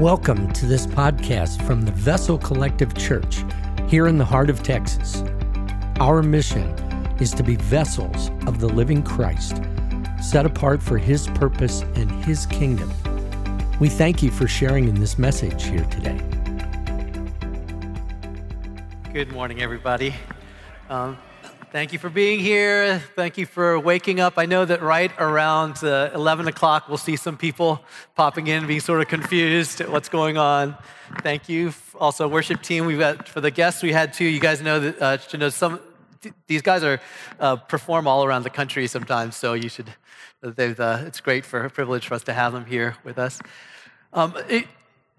Welcome 0.00 0.52
to 0.52 0.66
this 0.66 0.86
podcast 0.86 1.66
from 1.66 1.80
the 1.80 1.90
Vessel 1.90 2.36
Collective 2.36 2.94
Church 2.94 3.42
here 3.88 4.08
in 4.08 4.18
the 4.18 4.26
heart 4.26 4.50
of 4.50 4.62
Texas. 4.62 5.22
Our 6.00 6.22
mission 6.22 6.68
is 7.18 7.32
to 7.32 7.42
be 7.42 7.56
vessels 7.56 8.28
of 8.46 8.60
the 8.60 8.68
living 8.68 9.02
Christ, 9.02 9.62
set 10.22 10.44
apart 10.44 10.82
for 10.82 10.98
His 10.98 11.28
purpose 11.28 11.80
and 11.94 12.10
His 12.26 12.44
kingdom. 12.44 12.92
We 13.80 13.88
thank 13.88 14.22
you 14.22 14.30
for 14.30 14.46
sharing 14.46 14.86
in 14.86 15.00
this 15.00 15.18
message 15.18 15.64
here 15.64 15.86
today. 15.86 16.20
Good 19.14 19.32
morning, 19.32 19.62
everybody. 19.62 20.14
Um, 20.90 21.16
thank 21.76 21.92
you 21.92 21.98
for 21.98 22.08
being 22.08 22.40
here. 22.40 23.00
Thank 23.16 23.36
you 23.36 23.44
for 23.44 23.78
waking 23.78 24.18
up. 24.18 24.38
I 24.38 24.46
know 24.46 24.64
that 24.64 24.80
right 24.80 25.12
around 25.18 25.84
uh, 25.84 26.10
11 26.14 26.48
o'clock, 26.48 26.88
we'll 26.88 26.96
see 26.96 27.16
some 27.16 27.36
people 27.36 27.82
popping 28.14 28.46
in, 28.46 28.66
being 28.66 28.80
sort 28.80 29.02
of 29.02 29.08
confused 29.08 29.82
at 29.82 29.90
what's 29.90 30.08
going 30.08 30.38
on. 30.38 30.74
Thank 31.20 31.50
you. 31.50 31.74
Also, 32.00 32.28
worship 32.28 32.62
team, 32.62 32.86
we've 32.86 32.98
got 32.98 33.28
for 33.28 33.42
the 33.42 33.50
guests 33.50 33.82
we 33.82 33.92
had 33.92 34.14
too. 34.14 34.24
You 34.24 34.40
guys 34.40 34.62
know 34.62 34.80
that 34.80 35.02
uh, 35.34 35.36
know 35.36 35.50
some. 35.50 35.78
These 36.46 36.62
guys 36.62 36.82
are 36.82 36.98
uh, 37.38 37.56
perform 37.56 38.08
all 38.08 38.24
around 38.24 38.44
the 38.44 38.56
country 38.60 38.86
sometimes, 38.86 39.36
so 39.36 39.52
you 39.52 39.68
should. 39.68 39.92
Uh, 40.42 41.04
it's 41.06 41.20
great 41.20 41.44
for 41.44 41.62
a 41.62 41.68
privilege 41.68 42.06
for 42.06 42.14
us 42.14 42.22
to 42.24 42.32
have 42.32 42.54
them 42.54 42.64
here 42.64 42.96
with 43.04 43.18
us. 43.18 43.38
Um, 44.14 44.32
it, 44.48 44.64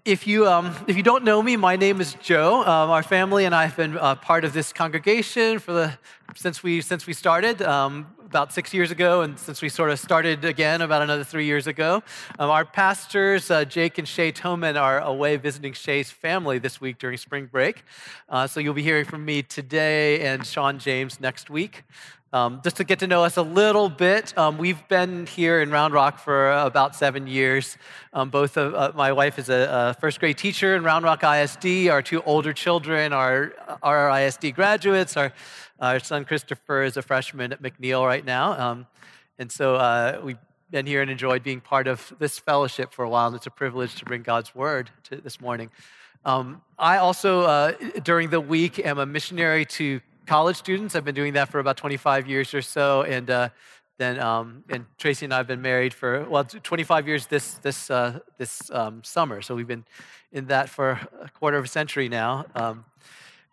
if 0.04 0.26
you, 0.26 0.46
um, 0.46 0.74
if 0.86 0.96
you 0.96 1.02
don't 1.02 1.24
know 1.24 1.42
me, 1.42 1.56
my 1.56 1.76
name 1.76 2.00
is 2.00 2.14
Joe. 2.14 2.60
Um, 2.60 2.90
our 2.90 3.02
family 3.02 3.44
and 3.44 3.54
I 3.54 3.66
have 3.66 3.76
been 3.76 3.96
uh, 3.98 4.14
part 4.14 4.44
of 4.44 4.52
this 4.52 4.72
congregation 4.72 5.58
for 5.58 5.72
the, 5.72 5.98
since, 6.34 6.62
we, 6.62 6.80
since 6.80 7.06
we 7.06 7.12
started 7.12 7.62
um, 7.62 8.06
about 8.28 8.52
six 8.52 8.74
years 8.74 8.90
ago, 8.90 9.22
and 9.22 9.38
since 9.38 9.62
we 9.62 9.70
sort 9.70 9.90
of 9.90 9.98
started 9.98 10.44
again 10.44 10.82
about 10.82 11.00
another 11.00 11.24
three 11.24 11.46
years 11.46 11.66
ago. 11.66 12.02
Um, 12.38 12.50
our 12.50 12.64
pastors, 12.64 13.50
uh, 13.50 13.64
Jake 13.64 13.96
and 13.96 14.06
Shay 14.06 14.32
Toman, 14.32 14.78
are 14.78 15.00
away 15.00 15.36
visiting 15.36 15.72
Shay's 15.72 16.10
family 16.10 16.58
this 16.58 16.78
week 16.78 16.98
during 16.98 17.16
spring 17.16 17.46
break. 17.46 17.84
Uh, 18.28 18.46
so 18.46 18.60
you'll 18.60 18.74
be 18.74 18.82
hearing 18.82 19.06
from 19.06 19.24
me 19.24 19.42
today 19.42 20.20
and 20.26 20.44
Sean 20.46 20.78
James 20.78 21.20
next 21.20 21.48
week. 21.48 21.84
Um, 22.30 22.60
just 22.62 22.76
to 22.76 22.84
get 22.84 22.98
to 22.98 23.06
know 23.06 23.24
us 23.24 23.38
a 23.38 23.42
little 23.42 23.88
bit, 23.88 24.36
um, 24.36 24.58
we've 24.58 24.86
been 24.88 25.24
here 25.24 25.62
in 25.62 25.70
Round 25.70 25.94
Rock 25.94 26.18
for 26.18 26.52
about 26.52 26.94
seven 26.94 27.26
years. 27.26 27.78
Um, 28.12 28.28
both 28.28 28.58
of, 28.58 28.74
uh, 28.74 28.92
my 28.94 29.12
wife 29.12 29.38
is 29.38 29.48
a, 29.48 29.94
a, 29.96 29.98
first 29.98 30.20
grade 30.20 30.36
teacher 30.36 30.76
in 30.76 30.82
Round 30.82 31.06
Rock 31.06 31.24
ISD. 31.24 31.88
Our 31.88 32.02
two 32.02 32.20
older 32.24 32.52
children 32.52 33.14
are, 33.14 33.54
are 33.82 34.10
ISD 34.10 34.54
graduates. 34.54 35.16
Our, 35.16 35.32
our 35.80 36.00
son 36.00 36.24
Christopher 36.24 36.82
is 36.82 36.96
a 36.96 37.02
freshman 37.02 37.52
at 37.52 37.62
McNeil 37.62 38.06
right 38.06 38.24
now. 38.24 38.58
Um, 38.58 38.86
and 39.38 39.50
so 39.50 39.76
uh, 39.76 40.20
we've 40.22 40.38
been 40.70 40.86
here 40.86 41.00
and 41.00 41.10
enjoyed 41.10 41.42
being 41.42 41.60
part 41.60 41.86
of 41.86 42.12
this 42.18 42.38
fellowship 42.38 42.92
for 42.92 43.04
a 43.04 43.08
while. 43.08 43.28
And 43.28 43.36
it's 43.36 43.46
a 43.46 43.50
privilege 43.50 43.94
to 43.96 44.04
bring 44.04 44.22
God's 44.22 44.54
word 44.54 44.90
to 45.04 45.16
this 45.16 45.40
morning. 45.40 45.70
Um, 46.24 46.62
I 46.78 46.98
also, 46.98 47.42
uh, 47.42 47.72
during 48.02 48.30
the 48.30 48.40
week, 48.40 48.84
am 48.84 48.98
a 48.98 49.06
missionary 49.06 49.64
to 49.66 50.00
college 50.26 50.56
students. 50.56 50.94
I've 50.94 51.04
been 51.04 51.14
doing 51.14 51.34
that 51.34 51.48
for 51.48 51.58
about 51.58 51.76
25 51.76 52.26
years 52.28 52.52
or 52.52 52.60
so, 52.60 53.02
and 53.02 53.30
uh, 53.30 53.48
then 53.98 54.20
um, 54.20 54.64
and 54.68 54.86
Tracy 54.98 55.26
and 55.26 55.34
I 55.34 55.38
have 55.38 55.46
been 55.46 55.62
married 55.62 55.94
for 55.94 56.24
well 56.28 56.44
25 56.44 57.08
years 57.08 57.26
this 57.26 57.54
this 57.54 57.90
uh, 57.90 58.20
this 58.36 58.70
um, 58.70 59.02
summer. 59.02 59.42
So 59.42 59.54
we've 59.54 59.66
been 59.66 59.84
in 60.32 60.46
that 60.46 60.68
for 60.68 61.00
a 61.20 61.28
quarter 61.30 61.56
of 61.56 61.64
a 61.64 61.68
century 61.68 62.08
now, 62.08 62.44
um, 62.54 62.84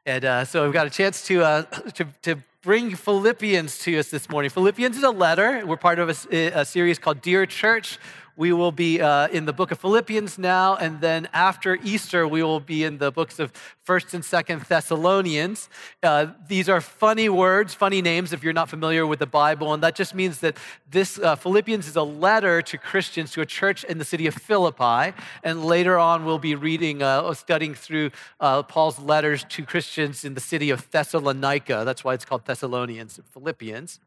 and 0.06 0.24
uh, 0.24 0.46
so 0.46 0.64
we've 0.64 0.74
got 0.74 0.88
a 0.88 0.92
chance 0.92 1.26
to, 1.28 1.44
uh, 1.44 1.62
to 1.94 2.06
to 2.22 2.38
bring 2.62 2.96
Philippians 2.96 3.78
to 3.80 3.98
us 4.00 4.10
this 4.10 4.28
morning. 4.28 4.50
Philippians 4.50 4.98
is 4.98 5.04
a 5.04 5.12
letter. 5.12 5.64
We're 5.66 5.78
part 5.78 6.00
of 6.00 6.10
a, 6.32 6.48
a 6.48 6.66
series 6.66 6.98
called 6.98 7.22
Dear 7.22 7.46
Church, 7.46 8.00
we 8.38 8.52
will 8.52 8.72
be 8.72 9.00
uh, 9.00 9.28
in 9.30 9.46
the 9.46 9.54
book 9.54 9.72
of 9.72 9.80
Philippians 9.80 10.38
now, 10.38 10.76
and 10.76 11.00
then 11.00 11.30
after 11.34 11.78
Easter, 11.84 12.28
we 12.28 12.44
will 12.44 12.60
be 12.60 12.84
in 12.84 12.98
the 12.98 13.12
books 13.12 13.40
of 13.40 13.54
1st 13.88 14.14
and 14.16 14.24
2nd 14.24 14.68
Thessalonians. 14.68 15.70
Uh, 16.04 16.28
these 16.48 16.68
are 16.68 16.82
funny 16.82 17.30
words, 17.30 17.74
funny 17.74 18.02
names 18.02 18.34
if 18.34 18.44
you're 18.44 18.54
not 18.54 18.70
familiar 18.70 19.08
with 19.08 19.20
the 19.20 19.26
Bible, 19.26 19.74
and 19.74 19.82
that 19.84 19.96
just 19.96 20.14
means 20.14 20.40
that 20.40 20.58
this 20.90 21.18
uh, 21.20 21.36
Philippians 21.36 21.88
is 21.88 21.96
a 21.96 22.04
letter 22.04 22.62
to 22.62 22.78
Christians, 22.78 23.32
to 23.32 23.42
a 23.42 23.46
church 23.46 23.84
in 23.86 23.98
the 23.98 24.06
city 24.06 24.28
of 24.28 24.34
Philippi, 24.34 25.16
and 25.44 25.64
later 25.64 25.98
on 25.98 26.26
we'll 26.26 26.40
be 26.40 26.56
reading, 26.56 27.02
uh, 27.02 27.34
studying 27.34 27.74
through 27.74 28.12
uh, 28.40 28.64
Paul's 28.64 29.00
letters 29.00 29.46
to 29.50 29.66
Christians 29.66 30.26
in 30.26 30.34
the 30.34 30.42
city 30.42 30.70
of 30.70 30.90
Thessalonica. 30.92 31.84
That's 31.86 32.04
why 32.04 32.14
it's 32.14 32.26
called 32.26 32.46
Thessalonians 32.46 33.18
and 33.18 33.28
Philippians. 33.28 34.00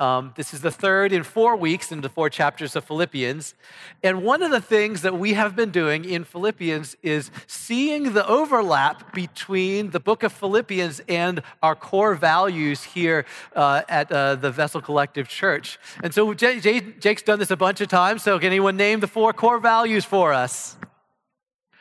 Um, 0.00 0.32
this 0.34 0.54
is 0.54 0.62
the 0.62 0.70
third 0.70 1.12
in 1.12 1.22
four 1.22 1.56
weeks 1.56 1.92
in 1.92 2.00
the 2.00 2.08
four 2.08 2.30
chapters 2.30 2.74
of 2.74 2.84
Philippians. 2.84 3.54
And 4.02 4.22
one 4.24 4.42
of 4.42 4.50
the 4.50 4.60
things 4.60 5.02
that 5.02 5.18
we 5.18 5.34
have 5.34 5.54
been 5.54 5.70
doing 5.70 6.06
in 6.06 6.24
Philippians 6.24 6.96
is 7.02 7.30
seeing 7.46 8.14
the 8.14 8.26
overlap 8.26 9.12
between 9.12 9.90
the 9.90 10.00
book 10.00 10.22
of 10.22 10.32
Philippians 10.32 11.02
and 11.06 11.42
our 11.62 11.76
core 11.76 12.14
values 12.14 12.82
here 12.82 13.26
uh, 13.54 13.82
at 13.90 14.10
uh, 14.10 14.36
the 14.36 14.50
Vessel 14.50 14.80
Collective 14.80 15.28
Church. 15.28 15.78
And 16.02 16.14
so 16.14 16.32
J- 16.32 16.60
J- 16.60 16.80
Jake's 16.98 17.22
done 17.22 17.38
this 17.38 17.50
a 17.50 17.56
bunch 17.56 17.82
of 17.82 17.88
times. 17.88 18.22
So 18.22 18.38
can 18.38 18.46
anyone 18.46 18.78
name 18.78 19.00
the 19.00 19.06
four 19.06 19.34
core 19.34 19.60
values 19.60 20.06
for 20.06 20.32
us? 20.32 20.78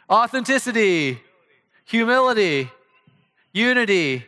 Authenticity, 0.09 1.21
humility, 1.85 2.69
unity, 3.53 4.25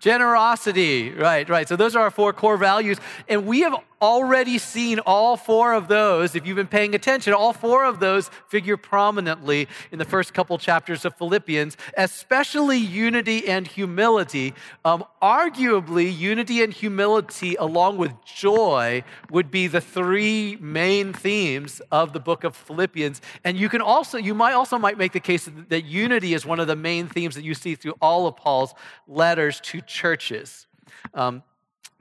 Generosity, 0.00 1.10
right, 1.12 1.48
right. 1.48 1.68
So 1.68 1.76
those 1.76 1.94
are 1.94 2.02
our 2.02 2.10
four 2.10 2.32
core 2.32 2.56
values. 2.56 2.98
And 3.28 3.46
we 3.46 3.60
have 3.60 3.74
already 4.00 4.58
seen 4.58 4.98
all 5.00 5.36
four 5.36 5.74
of 5.74 5.88
those, 5.88 6.34
if 6.34 6.46
you've 6.46 6.56
been 6.56 6.66
paying 6.66 6.94
attention, 6.94 7.32
all 7.32 7.52
four 7.52 7.84
of 7.84 8.00
those 8.00 8.30
figure 8.48 8.76
prominently 8.76 9.68
in 9.92 9.98
the 9.98 10.04
first 10.04 10.34
couple 10.34 10.56
chapters 10.58 11.04
of 11.04 11.14
Philippians, 11.16 11.76
especially 11.96 12.78
unity 12.78 13.46
and 13.48 13.66
humility. 13.66 14.54
Um, 14.84 15.04
arguably, 15.20 16.16
unity 16.16 16.62
and 16.62 16.72
humility, 16.72 17.54
along 17.56 17.98
with 17.98 18.12
joy, 18.24 19.04
would 19.30 19.50
be 19.50 19.66
the 19.66 19.80
three 19.80 20.56
main 20.60 21.12
themes 21.12 21.80
of 21.90 22.12
the 22.12 22.20
book 22.20 22.44
of 22.44 22.56
Philippians. 22.56 23.20
And 23.44 23.58
you 23.58 23.68
can 23.68 23.80
also, 23.80 24.18
you 24.18 24.34
might 24.34 24.52
also 24.52 24.78
might 24.78 24.98
make 24.98 25.12
the 25.12 25.20
case 25.20 25.48
that 25.68 25.84
unity 25.84 26.34
is 26.34 26.46
one 26.46 26.60
of 26.60 26.66
the 26.66 26.76
main 26.76 27.06
themes 27.06 27.34
that 27.34 27.44
you 27.44 27.54
see 27.54 27.74
through 27.74 27.94
all 28.00 28.26
of 28.26 28.36
Paul's 28.36 28.74
letters 29.06 29.60
to 29.60 29.80
churches. 29.80 30.66
Um, 31.14 31.42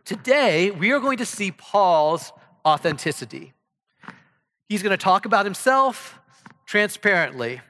Today, 0.10 0.72
we 0.72 0.92
are 0.92 1.00
going 1.00 1.20
to 1.20 1.26
see 1.28 1.52
Paul's 1.52 2.34
authenticity. 2.66 3.54
He's 4.68 4.82
going 4.82 4.90
to 4.90 4.98
talk 4.98 5.26
about 5.28 5.46
himself 5.46 6.20
transparently. 6.66 7.62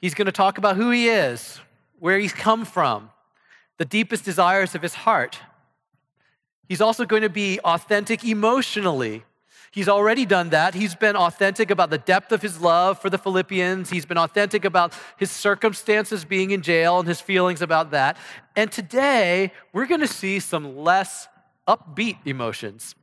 He's 0.00 0.14
going 0.14 0.26
to 0.26 0.30
talk 0.30 0.58
about 0.58 0.76
who 0.76 0.90
he 0.90 1.08
is, 1.08 1.58
where 1.98 2.16
he's 2.20 2.32
come 2.32 2.64
from, 2.64 3.10
the 3.78 3.84
deepest 3.84 4.24
desires 4.24 4.76
of 4.76 4.82
his 4.82 4.94
heart. 4.94 5.40
He's 6.68 6.80
also 6.80 7.04
going 7.04 7.22
to 7.22 7.28
be 7.28 7.58
authentic 7.64 8.24
emotionally. 8.24 9.24
He's 9.72 9.88
already 9.88 10.24
done 10.24 10.50
that. 10.50 10.74
He's 10.76 10.94
been 10.94 11.16
authentic 11.16 11.68
about 11.68 11.90
the 11.90 11.98
depth 11.98 12.30
of 12.30 12.42
his 12.42 12.60
love 12.60 13.02
for 13.02 13.10
the 13.10 13.18
Philippians. 13.18 13.90
He's 13.90 14.06
been 14.06 14.18
authentic 14.18 14.64
about 14.64 14.94
his 15.16 15.32
circumstances 15.32 16.24
being 16.24 16.52
in 16.52 16.62
jail 16.62 17.00
and 17.00 17.08
his 17.08 17.20
feelings 17.20 17.60
about 17.60 17.90
that. 17.90 18.16
And 18.54 18.70
today, 18.70 19.50
we're 19.72 19.86
going 19.86 20.00
to 20.00 20.06
see 20.06 20.38
some 20.38 20.76
less 20.76 21.26
upbeat 21.68 22.16
emotions. 22.24 22.94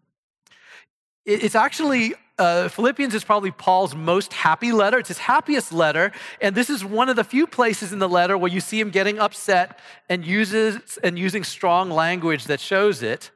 It's 1.26 1.56
actually, 1.56 2.14
uh, 2.38 2.68
Philippians 2.68 3.16
is 3.16 3.24
probably 3.24 3.52
Paul's 3.52 3.96
most 3.96 4.34
happy 4.34 4.72
letter. 4.72 5.00
It's 5.00 5.08
his 5.08 5.18
happiest 5.18 5.72
letter. 5.74 6.12
And 6.42 6.54
this 6.56 6.70
is 6.70 6.84
one 6.84 7.10
of 7.10 7.16
the 7.16 7.24
few 7.24 7.48
places 7.48 7.94
in 7.94 8.00
the 8.00 8.10
letter 8.10 8.38
where 8.38 8.52
you 8.52 8.60
see 8.60 8.80
him 8.80 8.92
getting 8.92 9.18
upset 9.18 9.80
and, 10.10 10.26
uses, 10.26 11.00
and 11.04 11.18
using 11.18 11.44
strong 11.44 11.90
language 11.90 12.46
that 12.46 12.60
shows 12.60 13.02
it. 13.02 13.32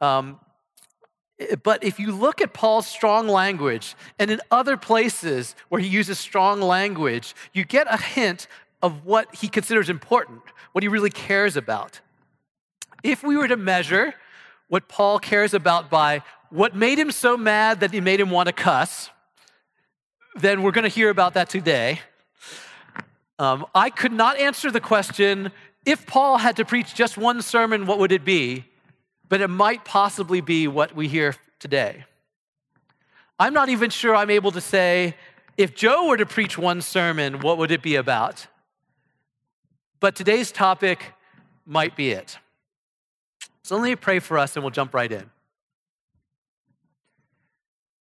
Um, 0.00 0.38
but 1.64 1.82
if 1.82 1.98
you 1.98 2.12
look 2.12 2.40
at 2.40 2.52
Paul's 2.52 2.86
strong 2.86 3.26
language 3.26 3.96
and 4.20 4.30
in 4.30 4.40
other 4.52 4.76
places 4.76 5.56
where 5.68 5.80
he 5.80 5.88
uses 5.88 6.18
strong 6.18 6.60
language, 6.60 7.34
you 7.52 7.64
get 7.64 7.88
a 7.92 8.00
hint 8.00 8.46
of 8.80 9.04
what 9.04 9.34
he 9.34 9.48
considers 9.48 9.88
important, 9.88 10.42
what 10.72 10.84
he 10.84 10.88
really 10.88 11.10
cares 11.10 11.56
about. 11.56 12.00
If 13.02 13.24
we 13.24 13.36
were 13.36 13.48
to 13.48 13.56
measure 13.56 14.14
what 14.68 14.88
Paul 14.88 15.18
cares 15.18 15.54
about 15.54 15.90
by 15.90 16.22
what 16.50 16.74
made 16.74 16.98
him 16.98 17.10
so 17.10 17.36
mad 17.36 17.80
that 17.80 17.92
he 17.92 18.00
made 18.00 18.20
him 18.20 18.30
want 18.30 18.46
to 18.46 18.52
cuss, 18.52 19.10
then 20.36 20.62
we're 20.62 20.72
going 20.72 20.84
to 20.84 20.88
hear 20.88 21.10
about 21.10 21.34
that 21.34 21.48
today. 21.48 22.00
Um, 23.38 23.66
I 23.74 23.90
could 23.90 24.12
not 24.12 24.38
answer 24.38 24.70
the 24.70 24.80
question 24.80 25.50
if 25.84 26.06
Paul 26.06 26.38
had 26.38 26.56
to 26.56 26.64
preach 26.64 26.94
just 26.94 27.16
one 27.16 27.42
sermon, 27.42 27.86
what 27.86 27.98
would 27.98 28.12
it 28.12 28.24
be? 28.24 28.64
But 29.28 29.40
it 29.40 29.48
might 29.48 29.84
possibly 29.84 30.40
be 30.40 30.66
what 30.68 30.94
we 30.94 31.08
hear 31.08 31.34
today. 31.58 32.04
I'm 33.38 33.52
not 33.52 33.68
even 33.68 33.90
sure 33.90 34.14
I'm 34.14 34.30
able 34.30 34.52
to 34.52 34.60
say, 34.60 35.16
if 35.56 35.74
Joe 35.74 36.08
were 36.08 36.16
to 36.16 36.26
preach 36.26 36.56
one 36.56 36.80
sermon, 36.80 37.40
what 37.40 37.58
would 37.58 37.70
it 37.70 37.82
be 37.82 37.96
about? 37.96 38.46
But 40.00 40.14
today's 40.14 40.52
topic 40.52 41.12
might 41.66 41.96
be 41.96 42.10
it. 42.10 42.38
So 43.64 43.76
let 43.76 43.84
me 43.84 43.96
pray 43.96 44.18
for 44.18 44.36
us 44.36 44.56
and 44.56 44.62
we'll 44.62 44.70
jump 44.70 44.92
right 44.92 45.10
in. 45.10 45.30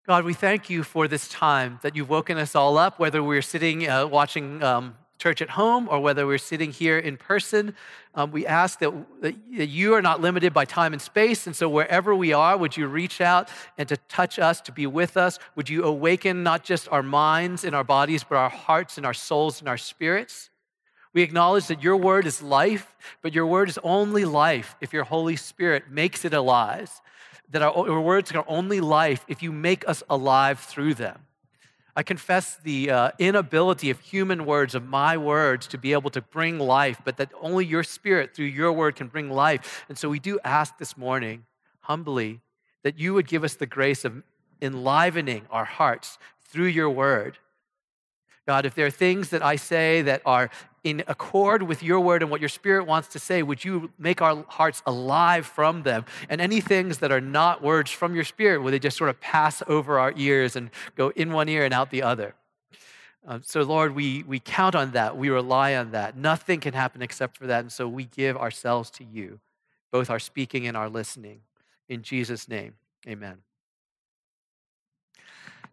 God, 0.06 0.26
we 0.26 0.34
thank 0.34 0.70
you 0.70 0.84
for 0.84 1.08
this 1.08 1.30
time 1.30 1.80
that 1.84 1.96
you've 1.96 2.10
woken 2.10 2.38
us 2.38 2.54
all 2.54 2.78
up, 2.78 3.00
whether 3.00 3.24
we're 3.24 3.42
sitting 3.42 3.88
uh, 3.88 4.06
watching 4.06 4.62
um, 4.62 4.98
church 5.18 5.42
at 5.42 5.52
home 5.52 5.88
or 5.90 6.02
whether 6.02 6.28
we're 6.28 6.38
sitting 6.38 6.74
here 6.74 7.00
in 7.00 7.16
person. 7.16 7.74
Um, 8.14 8.32
we 8.32 8.46
ask 8.46 8.80
that, 8.80 8.92
that 9.22 9.70
you 9.70 9.94
are 9.94 10.02
not 10.02 10.20
limited 10.20 10.54
by 10.54 10.66
time 10.66 10.92
and 10.92 11.02
space. 11.02 11.48
And 11.48 11.56
so, 11.56 11.70
wherever 11.70 12.14
we 12.14 12.34
are, 12.34 12.58
would 12.58 12.76
you 12.76 12.88
reach 12.88 13.22
out 13.22 13.48
and 13.78 13.88
to 13.88 13.96
touch 14.10 14.40
us, 14.40 14.60
to 14.62 14.74
be 14.74 14.86
with 14.86 15.16
us? 15.16 15.40
Would 15.56 15.70
you 15.70 15.86
awaken 15.86 16.44
not 16.44 16.66
just 16.66 16.90
our 16.90 17.04
minds 17.04 17.64
and 17.64 17.74
our 17.74 17.86
bodies, 17.86 18.26
but 18.26 18.36
our 18.36 18.50
hearts 18.50 18.98
and 18.98 19.06
our 19.06 19.14
souls 19.14 19.62
and 19.62 19.70
our 19.70 19.78
spirits? 19.78 20.50
We 21.14 21.22
acknowledge 21.22 21.68
that 21.68 21.84
your 21.84 21.98
word 21.98 22.26
is 22.26 22.42
life, 22.42 22.96
but 23.22 23.34
your 23.34 23.46
word 23.46 23.70
is 23.70 23.80
only 23.84 24.26
life 24.26 24.76
if 24.82 24.92
your 24.92 25.04
Holy 25.04 25.36
Spirit 25.36 25.90
makes 25.90 26.26
it 26.26 26.34
alive. 26.34 26.90
That 27.52 27.62
our, 27.62 27.72
our 27.72 28.02
words 28.02 28.32
are 28.32 28.46
only 28.48 28.82
life 28.82 29.24
if 29.28 29.44
you 29.44 29.52
make 29.52 29.88
us 29.88 30.02
alive 30.10 30.60
through 30.60 30.96
them. 30.96 31.20
I 31.96 32.02
confess 32.02 32.56
the 32.56 32.90
uh, 32.90 33.12
inability 33.20 33.92
of 33.92 34.00
human 34.00 34.48
words, 34.48 34.74
of 34.74 34.88
my 34.88 35.16
words, 35.16 35.68
to 35.68 35.78
be 35.78 35.94
able 35.94 36.10
to 36.10 36.22
bring 36.22 36.58
life, 36.58 37.00
but 37.06 37.18
that 37.18 37.32
only 37.40 37.66
your 37.66 37.84
spirit 37.84 38.34
through 38.36 38.48
your 38.48 38.74
word 38.74 38.96
can 38.96 39.08
bring 39.08 39.30
life. 39.30 39.86
And 39.88 39.96
so 39.96 40.10
we 40.10 40.18
do 40.18 40.40
ask 40.44 40.80
this 40.80 40.98
morning, 40.98 41.46
humbly, 41.82 42.42
that 42.82 42.98
you 42.98 43.14
would 43.14 43.28
give 43.28 43.44
us 43.44 43.54
the 43.54 43.68
grace 43.68 44.04
of 44.04 44.24
enlivening 44.60 45.46
our 45.52 45.66
hearts 45.66 46.18
through 46.42 46.68
your 46.68 46.90
word. 46.90 47.38
God, 48.48 48.66
if 48.66 48.74
there 48.74 48.88
are 48.88 48.92
things 48.92 49.30
that 49.30 49.44
I 49.44 49.56
say 49.56 50.02
that 50.02 50.24
are 50.26 50.50
in 50.84 51.04
accord 51.08 51.64
with 51.64 51.82
your 51.82 52.00
word 52.00 52.22
and 52.22 52.30
what 52.30 52.42
your 52.42 52.50
spirit 52.50 52.86
wants 52.86 53.08
to 53.10 53.20
say, 53.20 53.42
would 53.42 53.64
you 53.64 53.92
make 53.98 54.22
our 54.22 54.44
hearts 54.50 54.82
alive 54.86 55.46
from 55.46 55.84
them? 55.84 56.06
And 56.30 56.42
any 56.42 56.60
things 56.60 56.98
that 56.98 57.12
are 57.12 57.22
not 57.22 57.62
words 57.62 57.90
from 57.92 58.16
your 58.16 58.26
spirit, 58.26 58.62
would 58.62 58.74
they 58.74 58.80
just 58.80 58.98
sort 58.98 59.10
of 59.10 59.20
pass 59.22 59.64
over 59.68 59.98
our 59.98 60.14
ears 60.18 60.56
and 60.56 60.70
go 60.96 61.10
in 61.10 61.32
one 61.32 61.48
ear 61.48 61.64
and 61.64 61.74
out 61.74 61.90
the 61.90 62.04
other? 62.04 62.36
Uh, 63.26 63.40
so, 63.42 63.62
Lord, 63.62 63.96
we, 63.96 64.24
we 64.24 64.40
count 64.40 64.76
on 64.76 64.92
that. 64.92 65.18
We 65.18 65.30
rely 65.30 65.76
on 65.76 65.92
that. 65.92 66.18
Nothing 66.18 66.60
can 66.60 66.74
happen 66.74 67.02
except 67.02 67.38
for 67.38 67.48
that. 67.48 67.62
And 67.62 67.72
so 67.72 67.88
we 67.88 68.04
give 68.04 68.36
ourselves 68.36 68.90
to 68.92 69.06
you, 69.06 69.40
both 69.92 70.10
our 70.10 70.20
speaking 70.20 70.68
and 70.68 70.76
our 70.76 70.90
listening. 70.90 71.40
In 71.88 72.02
Jesus' 72.02 72.50
name, 72.50 72.74
amen. 73.08 73.38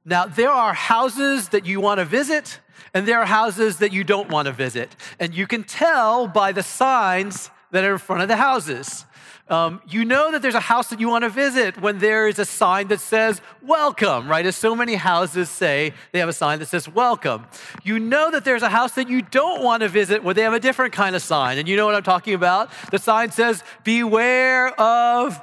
Now, 0.04 0.26
there 0.26 0.50
are 0.50 0.72
houses 0.72 1.50
that 1.50 1.66
you 1.66 1.80
want 1.80 1.98
to 1.98 2.04
visit, 2.04 2.60
and 2.94 3.06
there 3.06 3.20
are 3.20 3.26
houses 3.26 3.78
that 3.78 3.92
you 3.92 4.02
don't 4.02 4.30
want 4.30 4.46
to 4.46 4.52
visit. 4.52 4.96
And 5.18 5.34
you 5.34 5.46
can 5.46 5.64
tell 5.64 6.26
by 6.26 6.52
the 6.52 6.62
signs 6.62 7.50
that 7.70 7.84
are 7.84 7.92
in 7.92 7.98
front 7.98 8.22
of 8.22 8.28
the 8.28 8.36
houses. 8.36 9.04
Um, 9.48 9.82
you 9.88 10.04
know 10.04 10.30
that 10.30 10.42
there's 10.42 10.54
a 10.54 10.60
house 10.60 10.90
that 10.90 11.00
you 11.00 11.08
want 11.08 11.24
to 11.24 11.28
visit 11.28 11.80
when 11.80 11.98
there 11.98 12.28
is 12.28 12.38
a 12.38 12.44
sign 12.44 12.86
that 12.88 13.00
says 13.00 13.40
welcome, 13.66 14.28
right? 14.28 14.46
As 14.46 14.54
so 14.54 14.76
many 14.76 14.94
houses 14.94 15.50
say, 15.50 15.92
they 16.12 16.20
have 16.20 16.28
a 16.28 16.32
sign 16.32 16.60
that 16.60 16.66
says 16.66 16.88
welcome. 16.88 17.46
You 17.82 17.98
know 17.98 18.30
that 18.30 18.44
there's 18.44 18.62
a 18.62 18.68
house 18.68 18.92
that 18.92 19.08
you 19.08 19.22
don't 19.22 19.64
want 19.64 19.82
to 19.82 19.88
visit 19.88 20.22
where 20.22 20.34
they 20.34 20.42
have 20.42 20.52
a 20.52 20.60
different 20.60 20.92
kind 20.92 21.16
of 21.16 21.22
sign. 21.22 21.58
And 21.58 21.66
you 21.66 21.76
know 21.76 21.84
what 21.84 21.96
I'm 21.96 22.04
talking 22.04 22.34
about? 22.34 22.70
The 22.92 22.98
sign 23.00 23.32
says, 23.32 23.64
beware 23.82 24.68
of 24.80 25.40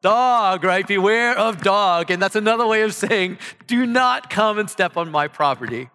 Dog, 0.00 0.62
right? 0.62 0.86
Beware 0.86 1.36
of 1.36 1.60
dog. 1.60 2.10
And 2.10 2.22
that's 2.22 2.36
another 2.36 2.66
way 2.66 2.82
of 2.82 2.94
saying, 2.94 3.38
do 3.66 3.84
not 3.84 4.30
come 4.30 4.58
and 4.58 4.70
step 4.70 4.96
on 4.96 5.10
my 5.10 5.26
property. 5.26 5.90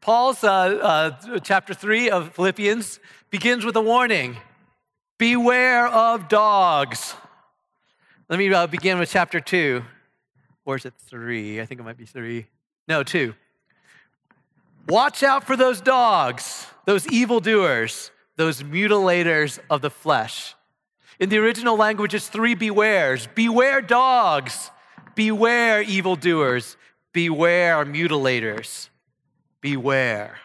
Paul's 0.00 0.44
uh, 0.44 0.48
uh, 0.48 1.38
chapter 1.40 1.74
3 1.74 2.10
of 2.10 2.34
Philippians 2.34 3.00
begins 3.30 3.64
with 3.64 3.76
a 3.76 3.80
warning 3.80 4.36
Beware 5.16 5.86
of 5.86 6.28
dogs. 6.28 7.14
Let 8.28 8.38
me 8.38 8.52
uh, 8.52 8.66
begin 8.66 8.98
with 8.98 9.10
chapter 9.10 9.40
2. 9.40 9.82
Or 10.64 10.76
is 10.76 10.84
it 10.84 10.94
3? 10.98 11.60
I 11.60 11.66
think 11.66 11.80
it 11.80 11.84
might 11.84 11.96
be 11.96 12.04
3. 12.04 12.46
No, 12.88 13.02
2. 13.02 13.32
Watch 14.88 15.22
out 15.22 15.44
for 15.44 15.56
those 15.56 15.80
dogs, 15.80 16.66
those 16.84 17.06
evildoers, 17.06 18.10
those 18.36 18.62
mutilators 18.62 19.58
of 19.70 19.82
the 19.82 19.90
flesh 19.90 20.54
in 21.18 21.28
the 21.28 21.38
original 21.38 21.76
language, 21.76 22.14
it's 22.14 22.28
three 22.28 22.54
bewares 22.54 23.32
beware 23.34 23.80
dogs, 23.80 24.70
beware 25.14 25.82
evildoers, 25.82 26.76
beware 27.12 27.84
mutilators, 27.84 28.88
beware. 29.60 30.38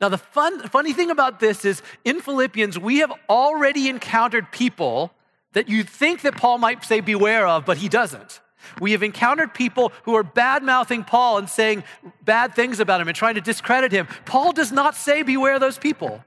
Now, 0.00 0.08
the 0.08 0.18
fun, 0.18 0.60
funny 0.68 0.92
thing 0.92 1.10
about 1.10 1.40
this 1.40 1.64
is 1.64 1.82
in 2.04 2.20
Philippians, 2.20 2.78
we 2.78 2.98
have 2.98 3.12
already 3.28 3.88
encountered 3.88 4.52
people 4.52 5.12
that 5.52 5.68
you 5.68 5.82
think 5.82 6.22
that 6.22 6.36
Paul 6.36 6.58
might 6.58 6.84
say 6.84 7.00
beware 7.00 7.46
of, 7.46 7.64
but 7.64 7.78
he 7.78 7.88
doesn't. 7.88 8.40
We 8.80 8.92
have 8.92 9.02
encountered 9.02 9.54
people 9.54 9.92
who 10.04 10.14
are 10.14 10.22
bad 10.22 10.62
mouthing 10.62 11.04
Paul 11.04 11.38
and 11.38 11.48
saying 11.48 11.84
bad 12.24 12.54
things 12.54 12.80
about 12.80 13.00
him 13.00 13.08
and 13.08 13.16
trying 13.16 13.34
to 13.34 13.40
discredit 13.40 13.90
him. 13.92 14.06
Paul 14.24 14.52
does 14.52 14.70
not 14.70 14.94
say 14.94 15.22
beware 15.22 15.58
those 15.58 15.78
people. 15.78 16.24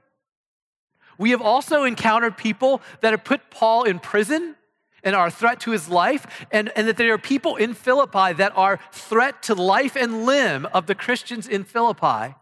We 1.22 1.30
have 1.30 1.40
also 1.40 1.84
encountered 1.84 2.36
people 2.36 2.82
that 3.00 3.12
have 3.12 3.22
put 3.22 3.48
Paul 3.48 3.84
in 3.84 4.00
prison 4.00 4.56
and 5.04 5.14
are 5.14 5.28
a 5.28 5.30
threat 5.30 5.60
to 5.60 5.70
his 5.70 5.88
life, 5.88 6.26
and, 6.50 6.72
and 6.74 6.88
that 6.88 6.96
there 6.96 7.14
are 7.14 7.18
people 7.18 7.54
in 7.54 7.74
Philippi 7.74 8.32
that 8.32 8.52
are 8.56 8.80
threat 8.90 9.40
to 9.44 9.54
life 9.54 9.94
and 9.94 10.26
limb 10.26 10.66
of 10.74 10.86
the 10.86 10.96
Christians 10.96 11.46
in 11.46 11.62
Philippi. 11.62 12.34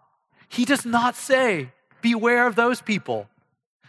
He 0.48 0.64
does 0.64 0.86
not 0.86 1.14
say, 1.14 1.72
beware 2.00 2.46
of 2.46 2.56
those 2.56 2.80
people. 2.80 3.28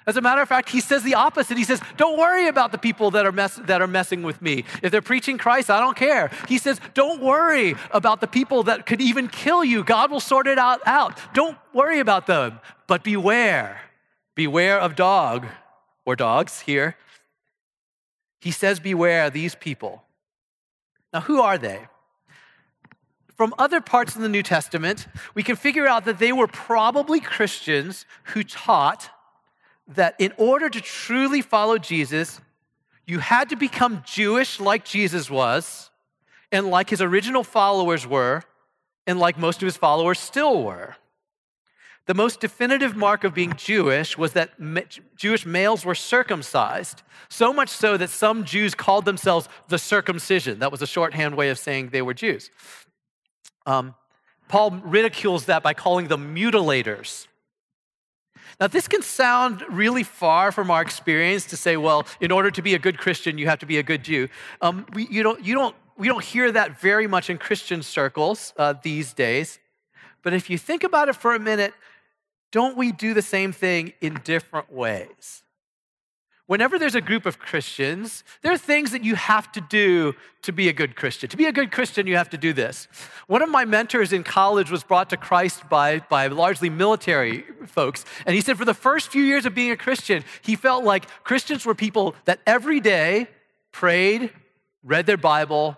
As 0.05 0.17
a 0.17 0.21
matter 0.21 0.41
of 0.41 0.49
fact, 0.49 0.67
he 0.67 0.81
says 0.81 1.03
the 1.03 1.15
opposite. 1.15 1.57
He 1.57 1.63
says, 1.63 1.79
Don't 1.95 2.19
worry 2.19 2.49
about 2.49 2.73
the 2.73 2.77
people 2.77 3.11
that 3.11 3.25
are, 3.25 3.31
mess- 3.31 3.61
that 3.63 3.81
are 3.81 3.87
messing 3.87 4.23
with 4.23 4.41
me. 4.41 4.65
If 4.83 4.91
they're 4.91 5.01
preaching 5.01 5.37
Christ, 5.37 5.69
I 5.69 5.79
don't 5.79 5.95
care. 5.95 6.31
He 6.49 6.57
says, 6.57 6.81
Don't 6.94 7.21
worry 7.21 7.75
about 7.91 8.19
the 8.19 8.27
people 8.27 8.63
that 8.63 8.85
could 8.85 8.99
even 8.99 9.29
kill 9.29 9.63
you. 9.63 9.85
God 9.85 10.11
will 10.11 10.19
sort 10.19 10.47
it 10.47 10.57
out. 10.57 10.81
out. 10.85 11.17
Don't 11.33 11.57
worry 11.71 11.99
about 11.99 12.27
them, 12.27 12.59
but 12.87 13.05
beware. 13.05 13.79
Beware 14.41 14.79
of 14.79 14.95
dog 14.95 15.45
or 16.03 16.15
dogs 16.15 16.61
here. 16.61 16.95
He 18.39 18.49
says, 18.49 18.79
Beware 18.79 19.29
these 19.29 19.53
people. 19.53 20.01
Now, 21.13 21.21
who 21.21 21.39
are 21.39 21.59
they? 21.59 21.81
From 23.38 23.53
other 23.59 23.81
parts 23.81 24.15
of 24.15 24.23
the 24.23 24.29
New 24.29 24.41
Testament, 24.41 25.05
we 25.35 25.43
can 25.43 25.55
figure 25.55 25.85
out 25.85 26.05
that 26.05 26.17
they 26.17 26.31
were 26.31 26.47
probably 26.47 27.19
Christians 27.19 28.07
who 28.33 28.43
taught 28.43 29.11
that 29.88 30.15
in 30.17 30.33
order 30.38 30.71
to 30.71 30.81
truly 30.81 31.44
follow 31.44 31.77
Jesus, 31.77 32.41
you 33.05 33.19
had 33.19 33.47
to 33.49 33.55
become 33.55 34.01
Jewish 34.07 34.59
like 34.59 34.83
Jesus 34.83 35.29
was, 35.29 35.92
and 36.51 36.66
like 36.66 36.89
his 36.89 36.99
original 36.99 37.44
followers 37.44 38.07
were, 38.07 38.42
and 39.06 39.19
like 39.19 39.37
most 39.37 39.61
of 39.61 39.68
his 39.68 39.77
followers 39.77 40.18
still 40.18 40.63
were. 40.63 40.95
The 42.07 42.13
most 42.15 42.39
definitive 42.39 42.95
mark 42.95 43.23
of 43.23 43.33
being 43.33 43.53
Jewish 43.55 44.17
was 44.17 44.33
that 44.33 44.51
Jewish 45.15 45.45
males 45.45 45.85
were 45.85 45.95
circumcised, 45.95 47.03
so 47.29 47.53
much 47.53 47.69
so 47.69 47.95
that 47.95 48.09
some 48.09 48.43
Jews 48.43 48.73
called 48.73 49.05
themselves 49.05 49.47
the 49.67 49.77
circumcision. 49.77 50.59
That 50.59 50.71
was 50.71 50.81
a 50.81 50.87
shorthand 50.87 51.35
way 51.35 51.49
of 51.49 51.59
saying 51.59 51.89
they 51.89 52.01
were 52.01 52.15
Jews. 52.15 52.49
Um, 53.65 53.95
Paul 54.47 54.71
ridicules 54.71 55.45
that 55.45 55.63
by 55.63 55.73
calling 55.73 56.07
them 56.07 56.35
mutilators. 56.35 57.27
Now, 58.59 58.67
this 58.67 58.87
can 58.87 59.01
sound 59.01 59.63
really 59.69 60.03
far 60.03 60.51
from 60.51 60.69
our 60.69 60.81
experience 60.81 61.45
to 61.45 61.57
say, 61.57 61.77
well, 61.77 62.05
in 62.19 62.31
order 62.31 62.51
to 62.51 62.61
be 62.61 62.73
a 62.73 62.79
good 62.79 62.97
Christian, 62.97 63.37
you 63.37 63.47
have 63.47 63.59
to 63.59 63.65
be 63.65 63.77
a 63.77 63.83
good 63.83 64.03
Jew. 64.03 64.27
Um, 64.61 64.85
we, 64.93 65.07
you 65.07 65.23
don't, 65.23 65.43
you 65.43 65.53
don't, 65.53 65.75
we 65.97 66.07
don't 66.07 66.23
hear 66.23 66.51
that 66.51 66.79
very 66.79 67.07
much 67.07 67.29
in 67.29 67.37
Christian 67.37 67.81
circles 67.81 68.53
uh, 68.57 68.73
these 68.83 69.13
days. 69.13 69.59
But 70.23 70.33
if 70.33 70.49
you 70.49 70.57
think 70.57 70.83
about 70.83 71.09
it 71.09 71.15
for 71.15 71.33
a 71.33 71.39
minute, 71.39 71.73
don't 72.51 72.77
we 72.77 72.91
do 72.91 73.13
the 73.13 73.21
same 73.21 73.51
thing 73.51 73.93
in 74.01 74.19
different 74.23 74.71
ways? 74.71 75.43
Whenever 76.51 76.77
there's 76.77 76.95
a 76.95 77.01
group 77.01 77.25
of 77.25 77.39
Christians, 77.39 78.25
there 78.41 78.51
are 78.51 78.57
things 78.57 78.91
that 78.91 79.05
you 79.05 79.15
have 79.15 79.49
to 79.53 79.61
do 79.61 80.13
to 80.41 80.51
be 80.51 80.67
a 80.67 80.73
good 80.73 80.97
Christian. 80.97 81.29
To 81.29 81.37
be 81.37 81.45
a 81.45 81.51
good 81.53 81.71
Christian, 81.71 82.07
you 82.07 82.17
have 82.17 82.29
to 82.31 82.37
do 82.37 82.51
this. 82.51 82.89
One 83.27 83.41
of 83.41 83.49
my 83.49 83.63
mentors 83.63 84.11
in 84.11 84.23
college 84.23 84.69
was 84.69 84.83
brought 84.83 85.09
to 85.11 85.17
Christ 85.17 85.69
by, 85.69 85.99
by 85.99 86.27
largely 86.27 86.69
military 86.69 87.45
folks. 87.67 88.03
And 88.25 88.35
he 88.35 88.41
said, 88.41 88.57
for 88.57 88.65
the 88.65 88.73
first 88.73 89.07
few 89.07 89.23
years 89.23 89.45
of 89.45 89.55
being 89.55 89.71
a 89.71 89.77
Christian, 89.77 90.25
he 90.41 90.57
felt 90.57 90.83
like 90.83 91.07
Christians 91.23 91.65
were 91.65 91.73
people 91.73 92.15
that 92.25 92.41
every 92.45 92.81
day 92.81 93.27
prayed, 93.71 94.29
read 94.83 95.05
their 95.05 95.15
Bible, 95.15 95.77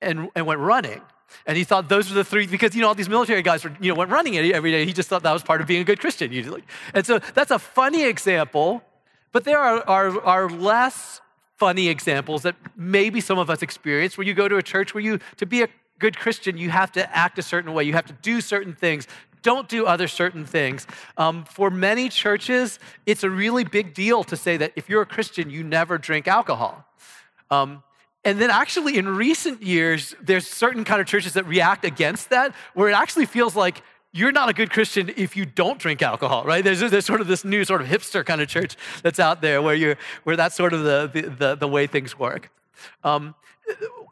and, 0.00 0.30
and 0.34 0.46
went 0.46 0.60
running. 0.60 1.02
And 1.46 1.56
he 1.56 1.64
thought 1.64 1.88
those 1.88 2.08
were 2.08 2.14
the 2.14 2.24
three, 2.24 2.46
because, 2.46 2.74
you 2.74 2.82
know, 2.82 2.88
all 2.88 2.94
these 2.94 3.08
military 3.08 3.42
guys 3.42 3.64
were, 3.64 3.72
you 3.80 3.90
know, 3.90 3.98
went 3.98 4.10
running 4.10 4.36
every 4.36 4.70
day. 4.70 4.84
He 4.84 4.92
just 4.92 5.08
thought 5.08 5.22
that 5.22 5.32
was 5.32 5.42
part 5.42 5.60
of 5.60 5.66
being 5.66 5.80
a 5.80 5.84
good 5.84 6.00
Christian 6.00 6.32
usually. 6.32 6.64
And 6.94 7.06
so 7.06 7.18
that's 7.34 7.50
a 7.50 7.58
funny 7.58 8.04
example, 8.04 8.82
but 9.32 9.44
there 9.44 9.58
are, 9.58 9.82
are, 9.88 10.20
are 10.22 10.48
less 10.48 11.20
funny 11.56 11.88
examples 11.88 12.42
that 12.42 12.54
maybe 12.76 13.20
some 13.20 13.38
of 13.38 13.48
us 13.50 13.62
experience 13.62 14.18
where 14.18 14.26
you 14.26 14.34
go 14.34 14.48
to 14.48 14.56
a 14.56 14.62
church 14.62 14.94
where 14.94 15.02
you, 15.02 15.18
to 15.36 15.46
be 15.46 15.62
a 15.62 15.68
good 15.98 16.18
Christian, 16.18 16.58
you 16.58 16.70
have 16.70 16.92
to 16.92 17.16
act 17.16 17.38
a 17.38 17.42
certain 17.42 17.72
way, 17.72 17.84
you 17.84 17.94
have 17.94 18.06
to 18.06 18.12
do 18.22 18.40
certain 18.40 18.74
things. 18.74 19.06
Don't 19.42 19.68
do 19.68 19.86
other 19.86 20.08
certain 20.08 20.44
things. 20.44 20.86
Um, 21.16 21.44
for 21.44 21.70
many 21.70 22.08
churches, 22.08 22.78
it's 23.06 23.22
a 23.22 23.30
really 23.30 23.64
big 23.64 23.94
deal 23.94 24.24
to 24.24 24.36
say 24.36 24.56
that 24.56 24.72
if 24.74 24.88
you're 24.88 25.02
a 25.02 25.06
Christian, 25.06 25.50
you 25.50 25.62
never 25.62 25.98
drink 25.98 26.26
alcohol. 26.26 26.84
Um, 27.50 27.82
and 28.26 28.40
then 28.40 28.50
actually 28.50 28.98
in 28.98 29.08
recent 29.08 29.62
years, 29.62 30.16
there's 30.20 30.48
certain 30.48 30.84
kind 30.84 31.00
of 31.00 31.06
churches 31.06 31.34
that 31.34 31.46
react 31.46 31.84
against 31.84 32.30
that, 32.30 32.52
where 32.74 32.88
it 32.88 32.92
actually 32.92 33.24
feels 33.24 33.54
like 33.54 33.82
you're 34.12 34.32
not 34.32 34.48
a 34.48 34.52
good 34.52 34.68
Christian 34.68 35.12
if 35.16 35.36
you 35.36 35.46
don't 35.46 35.78
drink 35.78 36.02
alcohol, 36.02 36.42
right? 36.44 36.64
There's, 36.64 36.80
there's 36.80 37.06
sort 37.06 37.20
of 37.20 37.28
this 37.28 37.44
new 37.44 37.64
sort 37.64 37.82
of 37.82 37.86
hipster 37.86 38.26
kind 38.26 38.40
of 38.40 38.48
church 38.48 38.76
that's 39.04 39.20
out 39.20 39.42
there 39.42 39.62
where 39.62 39.76
you're 39.76 39.96
where 40.24 40.34
that's 40.34 40.56
sort 40.56 40.72
of 40.72 40.82
the 40.82 41.36
the, 41.38 41.54
the, 41.54 41.68
way 41.68 41.86
things 41.86 42.18
work. 42.18 42.50
Um, 43.04 43.36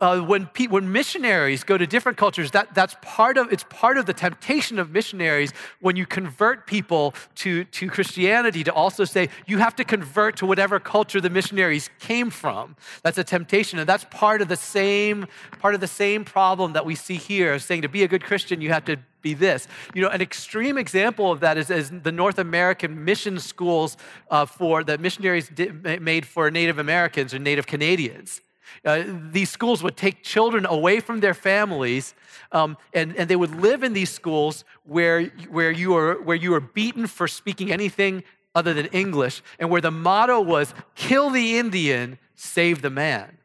uh, 0.00 0.20
when, 0.20 0.46
pe- 0.46 0.66
when 0.66 0.90
missionaries 0.90 1.64
go 1.64 1.78
to 1.78 1.86
different 1.86 2.18
cultures, 2.18 2.50
that, 2.50 2.74
that's 2.74 2.96
part 3.02 3.38
of, 3.38 3.52
it's 3.52 3.64
part 3.70 3.96
of 3.96 4.06
the 4.06 4.12
temptation 4.12 4.78
of 4.78 4.90
missionaries 4.90 5.52
when 5.80 5.96
you 5.96 6.06
convert 6.06 6.66
people 6.66 7.14
to, 7.36 7.64
to 7.64 7.88
Christianity 7.88 8.64
to 8.64 8.72
also 8.72 9.04
say, 9.04 9.28
you 9.46 9.58
have 9.58 9.76
to 9.76 9.84
convert 9.84 10.36
to 10.36 10.46
whatever 10.46 10.80
culture 10.80 11.20
the 11.20 11.30
missionaries 11.30 11.90
came 12.00 12.30
from. 12.30 12.76
That's 13.02 13.18
a 13.18 13.24
temptation. 13.24 13.78
And 13.78 13.88
that's 13.88 14.04
part 14.10 14.42
of 14.42 14.48
the 14.48 14.56
same, 14.56 15.26
part 15.60 15.74
of 15.74 15.80
the 15.80 15.86
same 15.86 16.24
problem 16.24 16.72
that 16.72 16.84
we 16.84 16.94
see 16.94 17.16
here, 17.16 17.58
saying 17.58 17.82
to 17.82 17.88
be 17.88 18.02
a 18.02 18.08
good 18.08 18.24
Christian, 18.24 18.60
you 18.60 18.70
have 18.70 18.84
to 18.86 18.98
be 19.22 19.34
this. 19.34 19.66
You 19.94 20.02
know, 20.02 20.08
an 20.08 20.20
extreme 20.20 20.76
example 20.76 21.32
of 21.32 21.40
that 21.40 21.56
is, 21.56 21.70
is 21.70 21.90
the 21.90 22.12
North 22.12 22.38
American 22.38 23.04
mission 23.04 23.38
schools 23.40 23.96
uh, 24.30 24.44
for 24.44 24.84
that 24.84 25.00
missionaries 25.00 25.48
did, 25.48 26.02
made 26.02 26.26
for 26.26 26.50
Native 26.50 26.78
Americans 26.78 27.32
or 27.32 27.38
Native 27.38 27.66
Canadians. 27.66 28.42
Uh, 28.84 29.04
these 29.06 29.50
schools 29.50 29.82
would 29.82 29.96
take 29.96 30.22
children 30.22 30.66
away 30.66 31.00
from 31.00 31.20
their 31.20 31.34
families, 31.34 32.14
um, 32.52 32.76
and, 32.92 33.16
and 33.16 33.28
they 33.28 33.36
would 33.36 33.54
live 33.60 33.82
in 33.82 33.92
these 33.92 34.10
schools 34.10 34.64
where, 34.84 35.24
where, 35.48 35.70
you 35.70 35.96
are, 35.96 36.14
where 36.22 36.36
you 36.36 36.54
are 36.54 36.60
beaten 36.60 37.06
for 37.06 37.26
speaking 37.28 37.72
anything 37.72 38.22
other 38.54 38.72
than 38.72 38.86
English, 38.86 39.42
and 39.58 39.70
where 39.70 39.80
the 39.80 39.90
motto 39.90 40.40
was 40.40 40.74
kill 40.94 41.30
the 41.30 41.58
Indian, 41.58 42.18
save 42.34 42.82
the 42.82 42.90
man. 42.90 43.38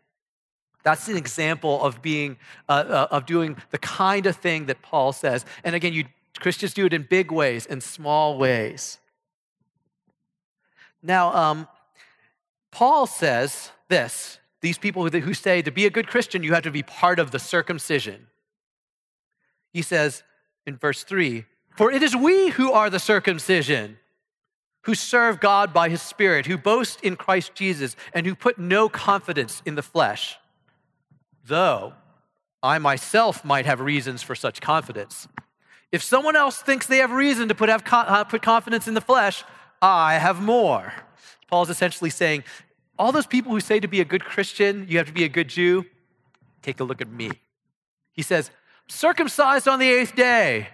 That's 0.84 1.08
an 1.08 1.18
example 1.18 1.84
of 1.84 2.02
being, 2.02 2.38
uh, 2.68 2.84
uh, 2.88 3.08
of 3.12 3.26
doing 3.26 3.58
the 3.72 3.78
kind 3.78 4.26
of 4.26 4.36
thing 4.36 4.68
that 4.68 4.82
Paul 4.82 5.12
says. 5.12 5.46
And 5.64 5.76
again, 5.76 5.94
you 5.94 6.06
Christians 6.40 6.74
do 6.74 6.86
it 6.86 6.94
in 6.94 7.04
big 7.04 7.32
ways 7.32 7.66
and 7.66 7.84
small 7.84 8.38
ways. 8.38 8.98
Now, 11.02 11.34
um, 11.34 11.68
Paul 12.72 13.08
says 13.08 13.72
this 13.88 14.40
these 14.62 14.78
people 14.78 15.08
who 15.08 15.34
say 15.34 15.62
to 15.62 15.72
be 15.72 15.86
a 15.86 15.90
good 15.90 16.08
Christian, 16.08 16.44
you 16.44 16.54
have 16.54 16.64
to 16.64 16.72
be 16.72 16.84
part 16.84 17.20
of 17.20 17.32
the 17.32 17.40
circumcision. 17.40 18.28
He 19.72 19.82
says 19.82 20.24
in 20.66 20.78
verse 20.78 21.04
3 21.04 21.46
For 21.76 21.92
it 21.92 22.04
is 22.04 22.16
we 22.16 22.50
who 22.50 22.72
are 22.72 22.90
the 22.90 23.00
circumcision, 23.00 23.98
who 24.84 24.96
serve 24.96 25.40
God 25.40 25.74
by 25.74 25.90
his 25.90 26.02
Spirit, 26.02 26.46
who 26.46 26.58
boast 26.58 27.02
in 27.02 27.16
Christ 27.16 27.56
Jesus, 27.56 27.96
and 28.14 28.26
who 28.26 28.36
put 28.36 28.58
no 28.58 28.90
confidence 28.90 29.62
in 29.66 29.76
the 29.76 29.82
flesh. 29.82 30.38
Though 31.46 31.94
I 32.62 32.78
myself 32.78 33.46
might 33.46 33.66
have 33.66 33.80
reasons 33.80 34.22
for 34.22 34.36
such 34.36 34.62
confidence. 34.62 35.28
If 35.92 36.04
someone 36.04 36.36
else 36.36 36.62
thinks 36.62 36.86
they 36.86 36.98
have 36.98 37.12
reason 37.12 37.48
to 37.48 37.56
put, 37.56 37.70
have, 37.70 37.84
uh, 37.92 38.24
put 38.26 38.42
confidence 38.42 38.88
in 38.88 38.94
the 38.94 39.02
flesh, 39.02 39.44
I 39.82 40.16
have 40.16 40.42
more. 40.42 40.94
Paul's 41.48 41.70
essentially 41.70 42.10
saying, 42.10 42.44
all 43.00 43.14
those 43.14 43.26
people 43.26 43.54
who 43.54 43.62
say 43.62 43.80
to 43.80 43.88
be 43.88 44.02
a 44.02 44.06
good 44.06 44.26
Christian, 44.26 44.86
you 44.90 44.98
have 44.98 45.08
to 45.08 45.14
be 45.14 45.24
a 45.24 45.30
good 45.30 45.48
Jew, 45.48 45.86
take 46.62 46.82
a 46.82 46.84
look 46.84 47.00
at 47.02 47.10
me. 47.10 47.32
He 48.12 48.22
says, 48.22 48.52
circumcised 48.90 49.70
on 49.70 49.80
the 49.80 49.90
eighth 49.90 50.16
day 50.16 50.68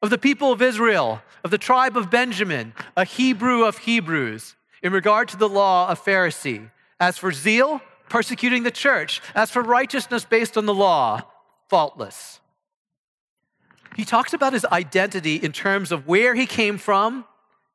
of 0.00 0.10
the 0.10 0.18
people 0.18 0.52
of 0.52 0.62
Israel, 0.62 1.20
of 1.42 1.50
the 1.50 1.58
tribe 1.58 1.96
of 1.96 2.10
Benjamin, 2.10 2.74
a 2.96 3.04
Hebrew 3.04 3.64
of 3.64 3.78
Hebrews, 3.78 4.54
in 4.82 4.92
regard 4.92 5.28
to 5.28 5.36
the 5.36 5.48
law, 5.48 5.90
a 5.90 5.96
Pharisee. 5.96 6.70
As 7.00 7.18
for 7.18 7.32
zeal, 7.32 7.80
persecuting 8.08 8.62
the 8.62 8.70
church. 8.70 9.20
As 9.34 9.50
for 9.50 9.60
righteousness 9.62 10.24
based 10.24 10.56
on 10.56 10.66
the 10.66 10.74
law, 10.74 11.22
faultless. 11.68 12.38
He 13.96 14.04
talks 14.04 14.32
about 14.32 14.52
his 14.52 14.64
identity 14.66 15.36
in 15.36 15.50
terms 15.50 15.90
of 15.90 16.06
where 16.06 16.34
he 16.34 16.46
came 16.46 16.78
from 16.78 17.24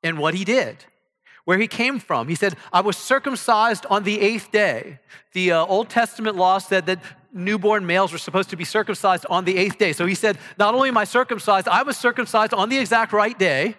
and 0.03 0.17
what 0.17 0.35
he 0.35 0.45
did 0.45 0.85
where 1.49 1.57
he 1.57 1.67
came 1.67 1.97
from. 1.97 2.27
He 2.27 2.35
said, 2.35 2.55
I 2.71 2.81
was 2.81 2.95
circumcised 2.95 3.87
on 3.89 4.03
the 4.03 4.21
eighth 4.21 4.51
day. 4.51 4.99
The 5.33 5.53
uh, 5.53 5.65
Old 5.65 5.89
Testament 5.89 6.35
law 6.35 6.59
said 6.59 6.85
that 6.85 6.99
newborn 7.33 7.87
males 7.87 8.11
were 8.11 8.19
supposed 8.19 8.51
to 8.51 8.55
be 8.55 8.63
circumcised 8.63 9.25
on 9.31 9.45
the 9.45 9.57
eighth 9.57 9.79
day. 9.79 9.91
So 9.93 10.05
he 10.05 10.13
said, 10.13 10.37
Not 10.59 10.75
only 10.75 10.89
am 10.89 10.97
I 10.99 11.05
circumcised, 11.05 11.67
I 11.67 11.81
was 11.81 11.97
circumcised 11.97 12.53
on 12.53 12.69
the 12.69 12.77
exact 12.77 13.13
right 13.13 13.35
day. 13.39 13.77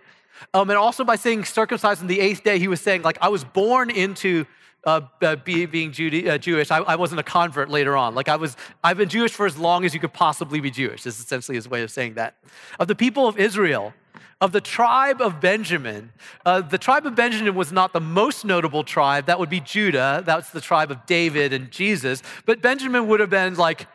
Um, 0.52 0.68
and 0.68 0.76
also 0.76 1.04
by 1.04 1.14
saying 1.14 1.44
circumcised 1.44 2.00
on 2.00 2.08
the 2.08 2.18
eighth 2.18 2.42
day, 2.42 2.58
he 2.58 2.66
was 2.66 2.80
saying, 2.80 3.02
like, 3.02 3.18
I 3.22 3.28
was 3.28 3.44
born 3.44 3.88
into 3.88 4.46
uh, 4.82 5.02
uh, 5.22 5.36
be, 5.36 5.64
being 5.66 5.92
Judy, 5.92 6.28
uh, 6.28 6.38
Jewish. 6.38 6.72
I, 6.72 6.78
I, 6.78 6.96
wasn't 6.96 7.20
a 7.20 7.22
convert 7.22 7.70
later 7.70 7.96
on. 7.96 8.16
Like 8.16 8.28
I 8.28 8.34
was, 8.34 8.56
I've 8.82 8.96
been 8.96 9.08
Jewish 9.08 9.30
for 9.30 9.46
as 9.46 9.56
long 9.56 9.84
as 9.84 9.94
you 9.94 10.00
could 10.00 10.12
possibly 10.12 10.58
be 10.58 10.72
Jewish. 10.72 11.06
Is 11.06 11.20
essentially 11.20 11.54
his 11.54 11.68
way 11.68 11.82
of 11.84 11.92
saying 11.92 12.14
that. 12.14 12.34
Of 12.80 12.88
the 12.88 12.96
people 12.96 13.28
of 13.28 13.38
Israel, 13.38 13.94
of 14.40 14.52
the 14.52 14.60
tribe 14.60 15.20
of 15.20 15.40
Benjamin. 15.40 16.12
Uh, 16.46 16.62
the 16.62 16.78
tribe 16.78 17.06
of 17.06 17.14
Benjamin 17.14 17.54
was 17.54 17.72
not 17.72 17.92
the 17.92 18.00
most 18.00 18.44
notable 18.44 18.82
tribe. 18.82 19.26
That 19.26 19.38
would 19.38 19.50
be 19.50 19.60
Judah. 19.60 20.22
That's 20.24 20.50
the 20.50 20.60
tribe 20.60 20.90
of 20.90 21.04
David 21.06 21.52
and 21.52 21.70
Jesus. 21.70 22.22
But 22.46 22.62
Benjamin 22.62 23.06
would 23.08 23.20
have 23.20 23.30
been 23.30 23.54
like 23.56 23.86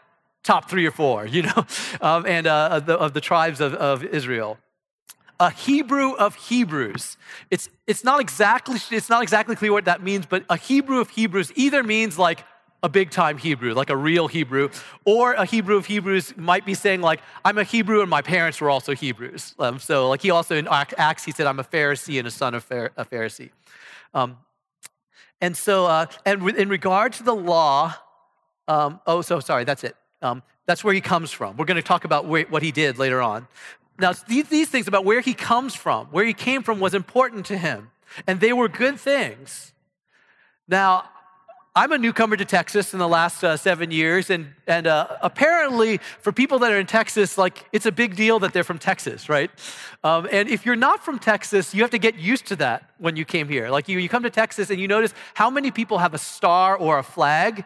top 0.43 0.69
three 0.69 0.85
or 0.85 0.91
four, 0.91 1.25
you 1.25 1.41
know, 1.41 1.65
um, 2.01 2.25
and 2.25 2.45
uh, 2.47 2.69
of, 2.71 2.85
the, 2.85 2.93
of, 2.93 3.13
the, 3.13 3.21
tribes 3.21 3.59
of, 3.59 3.73
of 3.73 4.03
Israel. 4.03 4.59
A 5.39 5.49
Hebrew 5.49 6.13
of 6.13 6.35
Hebrews. 6.35 7.17
It's, 7.49 7.67
it's, 7.87 8.03
not 8.03 8.21
exactly, 8.21 8.79
it's 8.91 9.09
not 9.09 9.23
exactly 9.23 9.55
clear 9.55 9.73
what 9.73 9.85
that 9.85 10.01
means, 10.01 10.25
but 10.25 10.45
a 10.49 10.57
Hebrew 10.57 10.99
of 10.99 11.09
Hebrews 11.09 11.51
either 11.55 11.83
means 11.83 12.17
like 12.17 12.45
a 12.83 12.89
big 12.89 13.09
time 13.09 13.37
Hebrew, 13.37 13.73
like 13.73 13.89
a 13.89 13.97
real 13.97 14.27
Hebrew, 14.27 14.69
or 15.05 15.33
a 15.33 15.45
Hebrew 15.45 15.77
of 15.77 15.85
Hebrews 15.85 16.37
might 16.37 16.65
be 16.65 16.73
saying, 16.73 17.01
like, 17.01 17.21
I'm 17.43 17.57
a 17.57 17.63
Hebrew 17.63 18.01
and 18.01 18.09
my 18.09 18.21
parents 18.21 18.61
were 18.61 18.69
also 18.69 18.93
Hebrews. 18.93 19.55
Um, 19.57 19.79
so, 19.79 20.09
like, 20.09 20.21
he 20.21 20.29
also 20.29 20.55
in 20.55 20.67
Acts, 20.67 21.23
he 21.23 21.31
said, 21.31 21.47
I'm 21.47 21.59
a 21.59 21.63
Pharisee 21.63 22.19
and 22.19 22.27
a 22.27 22.31
son 22.31 22.53
of 22.53 22.65
a 22.69 23.05
Pharisee. 23.05 23.49
Um, 24.13 24.37
and 25.41 25.57
so, 25.57 25.85
uh, 25.85 26.05
and 26.25 26.47
in 26.51 26.69
regard 26.69 27.13
to 27.13 27.23
the 27.23 27.35
law, 27.35 27.95
um, 28.67 28.99
oh, 29.05 29.21
so 29.21 29.39
sorry, 29.39 29.63
that's 29.63 29.83
it. 29.83 29.95
Um, 30.21 30.43
that's 30.65 30.83
where 30.83 30.93
he 30.93 31.01
comes 31.01 31.31
from. 31.31 31.57
We're 31.57 31.65
going 31.65 31.75
to 31.75 31.83
talk 31.83 32.05
about 32.05 32.25
where, 32.25 32.45
what 32.45 32.63
he 32.63 32.71
did 32.71 32.97
later 32.97 33.21
on. 33.21 33.47
Now, 33.99 34.13
these, 34.27 34.49
these 34.49 34.69
things 34.69 34.87
about 34.87 35.05
where 35.05 35.21
he 35.21 35.33
comes 35.33 35.75
from, 35.75 36.07
where 36.07 36.25
he 36.25 36.33
came 36.33 36.63
from 36.63 36.79
was 36.79 36.93
important 36.93 37.45
to 37.47 37.57
him, 37.57 37.91
and 38.27 38.39
they 38.39 38.53
were 38.53 38.67
good 38.67 38.99
things. 38.99 39.73
Now, 40.67 41.09
I'm 41.77 41.91
a 41.91 41.97
newcomer 41.97 42.37
to 42.37 42.45
Texas 42.45 42.93
in 42.93 42.99
the 42.99 43.07
last 43.07 43.43
uh, 43.43 43.57
seven 43.57 43.91
years, 43.91 44.29
and, 44.29 44.53
and 44.65 44.87
uh, 44.87 45.07
apparently, 45.21 45.97
for 46.21 46.31
people 46.31 46.57
that 46.59 46.71
are 46.71 46.79
in 46.79 46.85
Texas, 46.85 47.37
like 47.37 47.65
it's 47.73 47.85
a 47.85 47.91
big 47.91 48.15
deal 48.15 48.39
that 48.39 48.53
they're 48.53 48.63
from 48.63 48.79
Texas, 48.79 49.27
right? 49.27 49.51
Um, 50.01 50.25
and 50.31 50.47
if 50.47 50.65
you're 50.65 50.77
not 50.77 51.03
from 51.03 51.19
Texas, 51.19 51.75
you 51.75 51.81
have 51.81 51.91
to 51.91 51.97
get 51.97 52.15
used 52.15 52.45
to 52.45 52.55
that 52.55 52.89
when 52.97 53.17
you 53.17 53.25
came 53.25 53.49
here. 53.49 53.69
Like 53.69 53.89
you, 53.89 53.99
you 53.99 54.07
come 54.07 54.23
to 54.23 54.29
Texas 54.29 54.69
and 54.69 54.79
you 54.79 54.87
notice 54.87 55.13
how 55.33 55.49
many 55.49 55.69
people 55.69 55.97
have 55.97 56.13
a 56.13 56.17
star 56.17 56.77
or 56.77 56.97
a 56.97 57.03
flag 57.03 57.65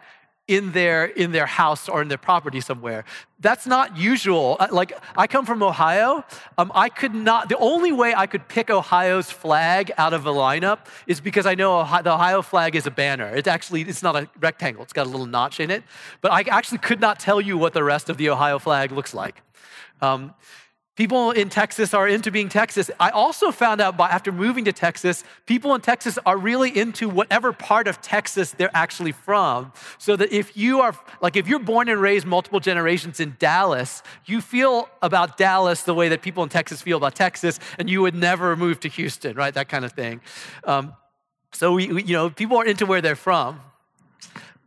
in 0.50 0.72
their 0.72 1.04
in 1.04 1.30
their 1.30 1.46
house 1.46 1.88
or 1.88 2.02
in 2.02 2.08
their 2.08 2.18
property 2.18 2.60
somewhere. 2.60 3.04
That's 3.38 3.68
not 3.68 3.96
usual. 3.96 4.56
Like 4.72 4.92
I 5.16 5.28
come 5.28 5.46
from 5.46 5.62
Ohio. 5.62 6.24
Um, 6.58 6.72
I 6.74 6.88
could 6.88 7.14
not. 7.14 7.48
The 7.48 7.56
only 7.58 7.92
way 7.92 8.12
I 8.16 8.26
could 8.26 8.48
pick 8.48 8.68
Ohio's 8.68 9.30
flag 9.30 9.92
out 9.96 10.12
of 10.12 10.26
a 10.26 10.32
lineup 10.32 10.80
is 11.06 11.20
because 11.20 11.46
I 11.46 11.54
know 11.54 11.78
Ohio, 11.78 12.02
the 12.02 12.12
Ohio 12.12 12.42
flag 12.42 12.74
is 12.74 12.84
a 12.84 12.90
banner. 12.90 13.28
It's 13.28 13.46
actually 13.46 13.82
it's 13.82 14.02
not 14.02 14.16
a 14.16 14.28
rectangle. 14.40 14.82
It's 14.82 14.92
got 14.92 15.06
a 15.06 15.10
little 15.10 15.26
notch 15.26 15.60
in 15.60 15.70
it. 15.70 15.84
But 16.20 16.32
I 16.32 16.40
actually 16.50 16.78
could 16.78 17.00
not 17.00 17.20
tell 17.20 17.40
you 17.40 17.56
what 17.56 17.72
the 17.72 17.84
rest 17.84 18.10
of 18.10 18.16
the 18.16 18.28
Ohio 18.28 18.58
flag 18.58 18.90
looks 18.90 19.14
like. 19.14 19.42
Um, 20.02 20.34
People 21.00 21.30
in 21.30 21.48
Texas 21.48 21.94
are 21.94 22.06
into 22.06 22.30
being 22.30 22.50
Texas. 22.50 22.90
I 23.00 23.08
also 23.08 23.52
found 23.52 23.80
out 23.80 23.96
by, 23.96 24.10
after 24.10 24.30
moving 24.30 24.66
to 24.66 24.72
Texas, 24.74 25.24
people 25.46 25.74
in 25.74 25.80
Texas 25.80 26.18
are 26.26 26.36
really 26.36 26.76
into 26.78 27.08
whatever 27.08 27.54
part 27.54 27.88
of 27.88 28.02
Texas 28.02 28.50
they're 28.50 28.70
actually 28.74 29.12
from. 29.12 29.72
So 29.96 30.14
that 30.16 30.30
if 30.30 30.58
you 30.58 30.82
are, 30.82 30.94
like, 31.22 31.36
if 31.36 31.48
you're 31.48 31.58
born 31.58 31.88
and 31.88 32.02
raised 32.02 32.26
multiple 32.26 32.60
generations 32.60 33.18
in 33.18 33.34
Dallas, 33.38 34.02
you 34.26 34.42
feel 34.42 34.90
about 35.00 35.38
Dallas 35.38 35.84
the 35.84 35.94
way 35.94 36.10
that 36.10 36.20
people 36.20 36.42
in 36.42 36.50
Texas 36.50 36.82
feel 36.82 36.98
about 36.98 37.14
Texas, 37.14 37.58
and 37.78 37.88
you 37.88 38.02
would 38.02 38.14
never 38.14 38.54
move 38.54 38.78
to 38.80 38.88
Houston, 38.90 39.34
right? 39.34 39.54
That 39.54 39.70
kind 39.70 39.86
of 39.86 39.92
thing. 39.92 40.20
Um, 40.64 40.92
so, 41.50 41.72
we, 41.72 41.90
we, 41.90 42.02
you 42.04 42.12
know, 42.12 42.28
people 42.28 42.58
are 42.58 42.66
into 42.66 42.84
where 42.84 43.00
they're 43.00 43.16
from. 43.16 43.58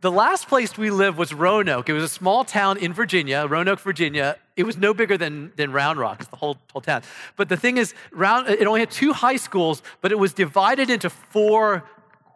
The 0.00 0.10
last 0.10 0.48
place 0.48 0.76
we 0.76 0.90
lived 0.90 1.16
was 1.16 1.32
Roanoke. 1.32 1.88
It 1.88 1.92
was 1.92 2.02
a 2.02 2.08
small 2.08 2.42
town 2.42 2.76
in 2.78 2.92
Virginia, 2.92 3.46
Roanoke, 3.48 3.78
Virginia. 3.78 4.36
It 4.56 4.64
was 4.64 4.76
no 4.76 4.94
bigger 4.94 5.18
than, 5.18 5.52
than 5.56 5.72
Round 5.72 5.98
Rock, 5.98 6.30
the 6.30 6.36
whole, 6.36 6.58
whole 6.72 6.82
town. 6.82 7.02
But 7.36 7.48
the 7.48 7.56
thing 7.56 7.76
is, 7.76 7.92
Round, 8.12 8.48
it 8.48 8.66
only 8.66 8.80
had 8.80 8.90
two 8.90 9.12
high 9.12 9.36
schools, 9.36 9.82
but 10.00 10.12
it 10.12 10.18
was 10.18 10.32
divided 10.32 10.90
into 10.90 11.10
four 11.10 11.84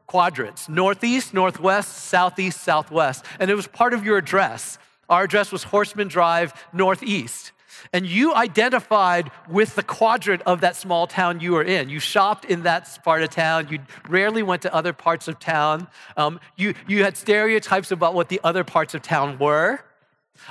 quadrants 0.07 0.69
northeast, 0.69 1.33
northwest, 1.33 1.95
southeast, 1.95 2.61
southwest. 2.63 3.25
And 3.39 3.51
it 3.51 3.55
was 3.55 3.69
part 3.69 3.95
of 3.95 4.05
your 4.05 4.19
address. 4.19 4.79
Our 5.09 5.25
address 5.25 5.53
was 5.53 5.63
Horseman 5.63 6.09
Drive, 6.09 6.53
northeast. 6.73 7.53
And 7.93 8.05
you 8.05 8.35
identified 8.35 9.31
with 9.49 9.77
the 9.77 9.85
quadrant 9.85 10.43
of 10.43 10.61
that 10.63 10.75
small 10.75 11.07
town 11.07 11.39
you 11.41 11.53
were 11.53 11.63
in. 11.63 11.89
You 11.89 12.01
shopped 12.01 12.45
in 12.45 12.65
that 12.65 12.99
part 13.05 13.23
of 13.23 13.31
town. 13.31 13.69
You 13.71 13.79
rarely 14.09 14.43
went 14.43 14.63
to 14.63 14.75
other 14.75 14.93
parts 14.93 15.29
of 15.29 15.39
town. 15.39 15.87
Um, 16.17 16.41
you, 16.57 16.75
you 16.89 17.05
had 17.05 17.17
stereotypes 17.17 17.93
about 17.93 18.15
what 18.15 18.29
the 18.29 18.41
other 18.43 18.65
parts 18.65 18.95
of 18.95 19.03
town 19.03 19.39
were. 19.39 19.81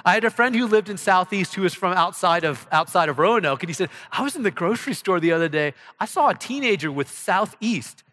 I 0.06 0.13
had 0.13 0.24
a 0.24 0.29
friend 0.29 0.56
who 0.56 0.67
lived 0.67 0.89
in 0.89 0.98
Southeast 0.98 1.56
who 1.56 1.63
was 1.63 1.74
from 1.74 1.94
outside 1.94 2.44
of, 2.44 2.67
outside 2.72 3.10
of 3.10 3.20
Roanoke, 3.20 3.63
and 3.63 3.70
he 3.70 3.74
said, 3.74 3.89
I 4.12 4.22
was 4.22 4.36
in 4.36 4.44
the 4.44 4.51
grocery 4.51 4.94
store 4.94 5.20
the 5.20 5.32
other 5.32 5.50
day. 5.50 5.74
I 6.00 6.06
saw 6.06 6.29
a 6.29 6.36
teenager 6.36 6.91
with 6.91 7.10
Southeast 7.10 8.03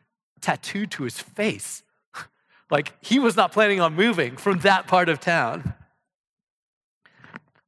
tattooed 0.41 0.91
to 0.93 1.05
his 1.05 1.19
face. 1.19 1.83
like 2.71 2.93
he 3.01 3.19
was 3.19 3.37
not 3.37 3.53
planning 3.53 3.81
on 3.81 3.95
moving 3.95 4.37
from 4.37 4.61
that 4.61 4.87
part 4.87 5.09
of 5.09 5.21
town. 5.21 5.75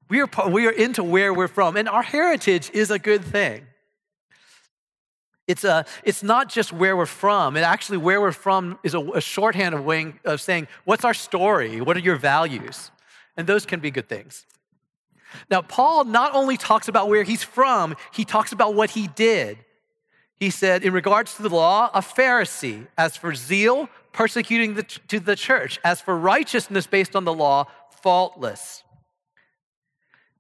We 0.09 0.21
are, 0.21 0.29
we 0.49 0.67
are 0.67 0.73
into 0.73 1.03
where 1.03 1.35
we're 1.35 1.49
from, 1.49 1.77
and 1.77 1.89
our 1.89 2.03
heritage 2.03 2.71
is 2.71 2.91
a 2.91 2.99
good 2.99 3.25
thing. 3.25 3.67
It's, 5.47 5.63
a, 5.63 5.85
it's 6.03 6.23
not 6.23 6.49
just 6.49 6.73
where 6.73 6.97
we're 6.97 7.07
from. 7.07 7.57
It 7.57 7.61
actually, 7.61 7.99
where 7.99 8.21
we're 8.21 8.33
from 8.33 8.79
is 8.83 8.95
a, 8.95 9.01
a 9.01 9.21
shorthand 9.21 9.75
of, 9.75 9.85
weighing, 9.85 10.19
of 10.25 10.41
saying, 10.41 10.67
what's 10.85 11.05
our 11.05 11.15
story? 11.15 11.81
What 11.81 11.97
are 11.97 12.01
your 12.01 12.17
values? 12.17 12.91
And 13.37 13.47
those 13.47 13.67
can 13.67 13.81
be 13.81 13.91
good 13.91 14.09
things. 14.09 14.47
Now, 15.51 15.63
Paul 15.63 16.05
not 16.05 16.35
only 16.35 16.57
talks 16.57 16.89
about 16.89 17.09
where 17.09 17.23
he's 17.23 17.43
from, 17.43 17.97
he 18.13 18.25
talks 18.25 18.53
about 18.53 18.75
what 18.75 18.91
he 18.91 19.09
did. 19.09 19.59
He 20.37 20.51
said, 20.51 20.85
in 20.85 20.93
regards 20.93 21.35
to 21.37 21.43
the 21.43 21.49
law, 21.49 21.91
a 21.95 22.01
Pharisee. 22.01 22.87
As 22.97 23.17
for 23.17 23.35
zeal, 23.35 23.89
persecuting 24.13 24.75
the, 24.75 24.83
to 24.83 25.19
the 25.19 25.37
church. 25.37 25.79
As 25.85 26.01
for 26.01 26.17
righteousness 26.17 26.87
based 26.87 27.17
on 27.17 27.25
the 27.25 27.33
law, 27.33 27.67
faultless. 28.03 28.85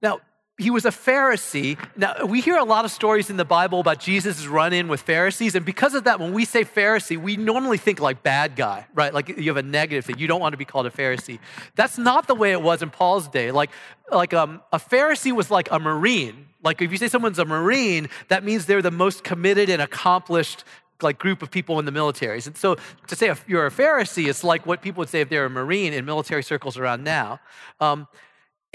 Now, 0.03 0.21
he 0.59 0.71
was 0.71 0.87
a 0.87 0.91
Pharisee. 0.91 1.79
Now, 1.97 2.25
we 2.25 2.41
hear 2.41 2.57
a 2.57 2.65
lot 2.65 2.87
of 2.87 2.91
stories 2.91 3.29
in 3.29 3.37
the 3.37 3.45
Bible 3.45 3.79
about 3.81 4.01
Jesus' 4.01 4.47
run 4.47 4.73
in 4.73 4.89
with 4.89 5.03
Pharisees. 5.03 5.55
And 5.55 5.67
because 5.67 5.95
of 5.95 6.05
that, 6.05 6.19
when 6.19 6.33
we 6.33 6.47
say 6.47 6.65
Pharisee, 6.65 7.19
we 7.19 7.37
normally 7.37 7.77
think 7.77 8.01
like 8.01 8.23
bad 8.23 8.57
guy, 8.57 8.87
right? 8.95 9.13
Like 9.13 9.29
you 9.29 9.51
have 9.51 9.59
a 9.59 9.63
negative 9.63 10.07
thing. 10.07 10.19
You 10.19 10.27
don't 10.27 10.41
want 10.41 10.55
to 10.55 10.57
be 10.57 10.65
called 10.65 10.87
a 10.87 10.91
Pharisee. 10.91 11.41
That's 11.75 11.99
not 11.99 12.27
the 12.27 12.35
way 12.35 12.53
it 12.53 12.63
was 12.63 12.83
in 12.83 12.89
Paul's 12.89 13.29
day. 13.29 13.51
Like, 13.51 13.71
like 14.11 14.33
um, 14.33 14.63
a 14.73 14.79
Pharisee 14.79 15.33
was 15.33 15.51
like 15.51 15.71
a 15.71 15.79
Marine. 15.79 16.47
Like 16.63 16.81
if 16.81 16.91
you 16.91 16.97
say 16.97 17.09
someone's 17.09 17.39
a 17.39 17.45
Marine, 17.45 18.09
that 18.29 18.43
means 18.43 18.65
they're 18.65 18.81
the 18.81 18.91
most 18.91 19.25
committed 19.25 19.69
and 19.69 19.83
accomplished 19.83 20.65
like 21.03 21.19
group 21.19 21.43
of 21.43 21.51
people 21.51 21.79
in 21.79 21.85
the 21.85 21.93
militaries. 21.93 22.47
And 22.47 22.57
so 22.57 22.77
to 23.09 23.15
say 23.15 23.29
if 23.29 23.45
you're 23.47 23.67
a 23.67 23.71
Pharisee, 23.71 24.29
it's 24.29 24.43
like 24.43 24.65
what 24.65 24.81
people 24.81 25.01
would 25.01 25.11
say 25.11 25.21
if 25.21 25.29
they're 25.29 25.45
a 25.45 25.51
Marine 25.51 25.93
in 25.93 26.07
military 26.07 26.43
circles 26.43 26.79
around 26.79 27.05
now. 27.05 27.41
Um, 27.79 28.09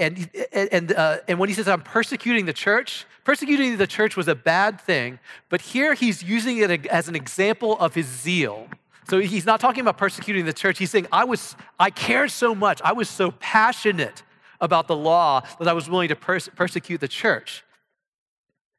and, 0.02 0.30
and, 0.72 0.92
uh, 0.94 1.18
and 1.28 1.40
when 1.40 1.48
he 1.48 1.56
says, 1.56 1.68
I'm 1.68 1.82
persecuting 1.82 2.46
the 2.46 2.54
church, 2.54 3.06
persecuting 3.24 3.78
the 3.78 3.88
church 3.88 4.18
was 4.18 4.28
a 4.28 4.36
bad 4.36 4.82
thing, 4.82 5.20
but 5.50 5.62
here 5.62 5.94
he's 5.94 6.24
using 6.24 6.58
it 6.58 6.88
as 6.88 7.08
an 7.08 7.16
example 7.16 7.78
of 7.80 7.94
his 7.94 8.08
zeal. 8.08 8.68
So 9.08 9.20
he's 9.20 9.46
not 9.46 9.60
talking 9.60 9.82
about 9.82 9.98
persecuting 9.98 10.46
the 10.46 10.54
church. 10.54 10.78
He's 10.80 10.90
saying, 10.90 11.08
I, 11.12 11.24
was, 11.24 11.56
I 11.80 11.90
cared 11.90 12.32
so 12.32 12.56
much, 12.56 12.82
I 12.84 12.94
was 12.94 13.10
so 13.10 13.32
passionate 13.32 14.24
about 14.60 14.88
the 14.88 14.96
law 14.96 15.42
that 15.60 15.68
I 15.68 15.74
was 15.74 15.90
willing 15.90 16.10
to 16.10 16.16
pers- 16.16 16.50
persecute 16.56 17.00
the 17.00 17.08
church. 17.08 17.64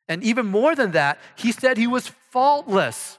And 0.08 0.22
even 0.24 0.46
more 0.46 0.74
than 0.74 0.92
that, 0.92 1.18
he 1.36 1.52
said 1.52 1.76
he 1.76 1.86
was 1.86 2.08
faultless 2.30 3.18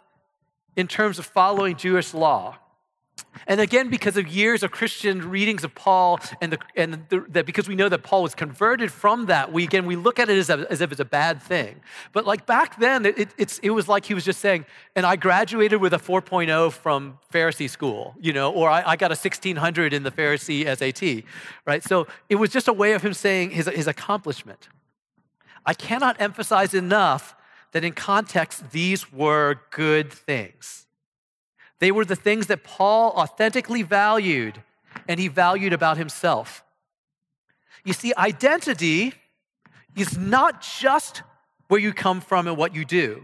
in 0.75 0.87
terms 0.87 1.19
of 1.19 1.25
following 1.25 1.75
Jewish 1.75 2.13
law. 2.13 2.57
And 3.47 3.59
again, 3.59 3.89
because 3.89 4.17
of 4.17 4.27
years 4.27 4.63
of 4.63 4.71
Christian 4.71 5.29
readings 5.29 5.63
of 5.63 5.75
Paul, 5.75 6.19
and, 6.41 6.53
the, 6.53 6.59
and 6.75 7.05
the, 7.09 7.25
that 7.29 7.45
because 7.45 7.67
we 7.67 7.75
know 7.75 7.89
that 7.89 8.03
Paul 8.03 8.23
was 8.23 8.35
converted 8.35 8.91
from 8.91 9.27
that, 9.27 9.51
we 9.51 9.63
again 9.63 9.85
we 9.85 9.95
look 9.95 10.19
at 10.19 10.29
it 10.29 10.37
as, 10.37 10.49
a, 10.49 10.65
as 10.69 10.81
if 10.81 10.91
it's 10.91 11.01
a 11.01 11.05
bad 11.05 11.41
thing. 11.41 11.81
But 12.11 12.25
like 12.25 12.45
back 12.45 12.79
then, 12.79 13.05
it, 13.05 13.29
it's, 13.37 13.59
it 13.59 13.71
was 13.71 13.87
like 13.87 14.05
he 14.05 14.13
was 14.13 14.25
just 14.25 14.39
saying, 14.39 14.65
and 14.95 15.05
I 15.05 15.15
graduated 15.15 15.81
with 15.81 15.93
a 15.93 15.99
4.0 15.99 16.71
from 16.71 17.19
Pharisee 17.31 17.69
school, 17.69 18.15
you 18.19 18.33
know, 18.33 18.51
or 18.51 18.69
I, 18.69 18.91
I 18.91 18.95
got 18.95 19.11
a 19.11 19.17
1600 19.17 19.93
in 19.93 20.03
the 20.03 20.11
Pharisee 20.11 20.65
SAT, 20.65 21.25
right? 21.65 21.83
So 21.83 22.07
it 22.29 22.35
was 22.35 22.49
just 22.49 22.67
a 22.67 22.73
way 22.73 22.93
of 22.93 23.01
him 23.01 23.13
saying 23.13 23.51
his, 23.51 23.67
his 23.67 23.87
accomplishment. 23.87 24.69
I 25.65 25.73
cannot 25.73 26.19
emphasize 26.19 26.73
enough 26.73 27.35
that 27.71 27.83
in 27.83 27.93
context, 27.93 28.71
these 28.71 29.11
were 29.11 29.61
good 29.71 30.11
things. 30.11 30.85
They 31.79 31.91
were 31.91 32.05
the 32.05 32.15
things 32.15 32.47
that 32.47 32.63
Paul 32.63 33.11
authentically 33.11 33.83
valued 33.83 34.61
and 35.07 35.19
he 35.19 35.27
valued 35.27 35.73
about 35.73 35.97
himself. 35.97 36.63
You 37.83 37.93
see, 37.93 38.13
identity 38.17 39.13
is 39.95 40.17
not 40.17 40.61
just 40.61 41.23
where 41.67 41.79
you 41.79 41.93
come 41.93 42.21
from 42.21 42.47
and 42.47 42.57
what 42.57 42.73
you 42.73 42.85
do, 42.85 43.23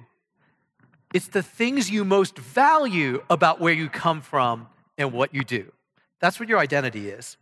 it's 1.14 1.28
the 1.28 1.42
things 1.42 1.90
you 1.90 2.06
most 2.06 2.38
value 2.38 3.24
about 3.30 3.60
where 3.60 3.74
you 3.74 3.90
come 3.90 4.22
from 4.22 4.68
and 4.98 5.12
what 5.12 5.34
you 5.34 5.44
do. 5.44 5.72
That's 6.20 6.40
what 6.40 6.50
your 6.50 6.60
identity 6.60 7.10
is. 7.10 7.38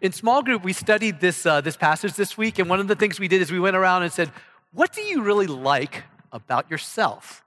In 0.00 0.12
small 0.12 0.42
group, 0.42 0.64
we 0.64 0.72
studied 0.72 1.20
this, 1.20 1.44
uh, 1.44 1.60
this 1.60 1.76
passage 1.76 2.14
this 2.14 2.38
week, 2.38 2.58
and 2.58 2.68
one 2.70 2.80
of 2.80 2.88
the 2.88 2.96
things 2.96 3.20
we 3.20 3.28
did 3.28 3.42
is 3.42 3.52
we 3.52 3.60
went 3.60 3.76
around 3.76 4.02
and 4.02 4.12
said, 4.12 4.32
What 4.72 4.92
do 4.92 5.02
you 5.02 5.22
really 5.22 5.46
like 5.46 6.04
about 6.32 6.70
yourself? 6.70 7.44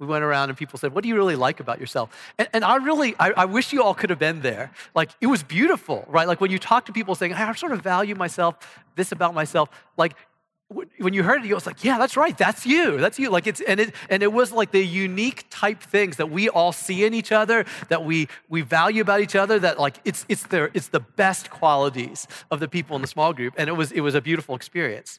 We 0.00 0.06
went 0.06 0.24
around 0.24 0.48
and 0.48 0.58
people 0.58 0.78
said, 0.78 0.94
What 0.94 1.02
do 1.02 1.08
you 1.08 1.14
really 1.14 1.36
like 1.36 1.60
about 1.60 1.78
yourself? 1.78 2.10
And, 2.38 2.48
and 2.54 2.64
I 2.64 2.76
really, 2.76 3.14
I, 3.20 3.30
I, 3.36 3.44
wish 3.44 3.72
you 3.72 3.82
all 3.82 3.94
could 3.94 4.10
have 4.10 4.18
been 4.18 4.40
there. 4.40 4.72
Like, 4.94 5.10
it 5.20 5.26
was 5.26 5.42
beautiful, 5.42 6.06
right? 6.08 6.26
Like, 6.26 6.40
when 6.40 6.50
you 6.50 6.58
talk 6.58 6.86
to 6.86 6.92
people 6.92 7.14
saying, 7.14 7.34
I 7.34 7.54
sort 7.54 7.72
of 7.72 7.82
value 7.82 8.14
myself, 8.14 8.56
this 8.96 9.12
about 9.12 9.34
myself, 9.34 9.68
like, 9.98 10.14
when 10.98 11.12
you 11.12 11.24
heard 11.24 11.44
it, 11.44 11.48
you 11.48 11.54
was 11.54 11.66
like, 11.66 11.82
yeah, 11.82 11.98
that's 11.98 12.16
right, 12.16 12.36
that's 12.38 12.64
you, 12.64 12.96
that's 12.98 13.18
you. 13.18 13.28
Like 13.28 13.48
it's 13.48 13.60
and 13.60 13.80
it 13.80 13.94
and 14.08 14.22
it 14.22 14.32
was 14.32 14.52
like 14.52 14.70
the 14.70 14.86
unique 14.86 15.46
type 15.50 15.80
things 15.80 16.16
that 16.18 16.30
we 16.30 16.48
all 16.48 16.70
see 16.70 17.04
in 17.04 17.12
each 17.12 17.32
other, 17.32 17.64
that 17.88 18.04
we 18.04 18.28
we 18.48 18.60
value 18.60 19.02
about 19.02 19.20
each 19.20 19.34
other. 19.34 19.58
That 19.58 19.80
like 19.80 19.96
it's 20.04 20.24
it's 20.28 20.44
the 20.44 20.70
it's 20.72 20.86
the 20.86 21.00
best 21.00 21.50
qualities 21.50 22.28
of 22.52 22.60
the 22.60 22.68
people 22.68 22.94
in 22.94 23.02
the 23.02 23.08
small 23.08 23.32
group, 23.32 23.54
and 23.58 23.68
it 23.68 23.72
was 23.72 23.90
it 23.90 24.02
was 24.02 24.14
a 24.14 24.20
beautiful 24.20 24.54
experience. 24.54 25.18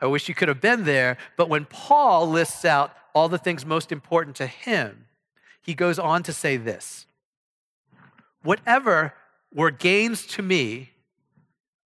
I 0.00 0.06
wish 0.06 0.28
you 0.28 0.34
could 0.34 0.48
have 0.48 0.60
been 0.60 0.84
there, 0.84 1.16
but 1.36 1.48
when 1.48 1.64
Paul 1.64 2.28
lists 2.28 2.64
out 2.64 2.92
all 3.14 3.28
the 3.28 3.38
things 3.38 3.64
most 3.64 3.90
important 3.90 4.36
to 4.36 4.46
him, 4.46 5.06
he 5.62 5.74
goes 5.74 5.98
on 5.98 6.22
to 6.24 6.32
say 6.32 6.56
this 6.56 7.06
Whatever 8.42 9.14
were 9.52 9.70
gains 9.70 10.26
to 10.26 10.42
me, 10.42 10.90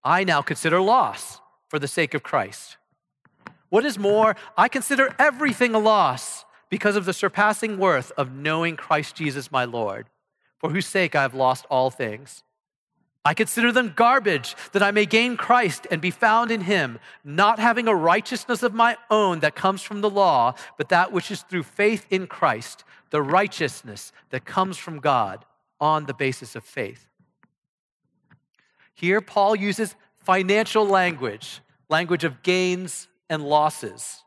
I 0.03 0.23
now 0.23 0.41
consider 0.41 0.81
loss 0.81 1.39
for 1.69 1.79
the 1.79 1.87
sake 1.87 2.13
of 2.13 2.23
Christ. 2.23 2.77
What 3.69 3.85
is 3.85 3.97
more, 3.97 4.35
I 4.57 4.67
consider 4.67 5.15
everything 5.17 5.73
a 5.73 5.79
loss 5.79 6.43
because 6.69 6.95
of 6.95 7.05
the 7.05 7.13
surpassing 7.13 7.77
worth 7.77 8.11
of 8.17 8.33
knowing 8.33 8.75
Christ 8.75 9.15
Jesus 9.15 9.51
my 9.51 9.63
Lord, 9.63 10.07
for 10.57 10.69
whose 10.69 10.85
sake 10.85 11.15
I 11.15 11.21
have 11.21 11.33
lost 11.33 11.65
all 11.69 11.89
things. 11.89 12.43
I 13.23 13.35
consider 13.35 13.71
them 13.71 13.93
garbage 13.95 14.55
that 14.71 14.81
I 14.81 14.91
may 14.91 15.05
gain 15.05 15.37
Christ 15.37 15.85
and 15.91 16.01
be 16.01 16.09
found 16.09 16.49
in 16.49 16.61
him, 16.61 16.97
not 17.23 17.59
having 17.59 17.87
a 17.87 17.95
righteousness 17.95 18.63
of 18.63 18.73
my 18.73 18.97
own 19.11 19.41
that 19.41 19.55
comes 19.55 19.83
from 19.83 20.01
the 20.01 20.09
law, 20.09 20.55
but 20.77 20.89
that 20.89 21.11
which 21.11 21.29
is 21.29 21.43
through 21.43 21.63
faith 21.63 22.07
in 22.09 22.25
Christ, 22.25 22.83
the 23.11 23.21
righteousness 23.21 24.11
that 24.31 24.45
comes 24.45 24.77
from 24.77 24.99
God 24.99 25.45
on 25.79 26.05
the 26.05 26.15
basis 26.15 26.55
of 26.55 26.63
faith. 26.63 27.07
Here, 28.95 29.21
Paul 29.21 29.55
uses 29.55 29.95
financial 30.17 30.85
language, 30.85 31.61
language 31.89 32.23
of 32.23 32.41
gains 32.41 33.07
and 33.29 33.43
losses. 33.43 34.23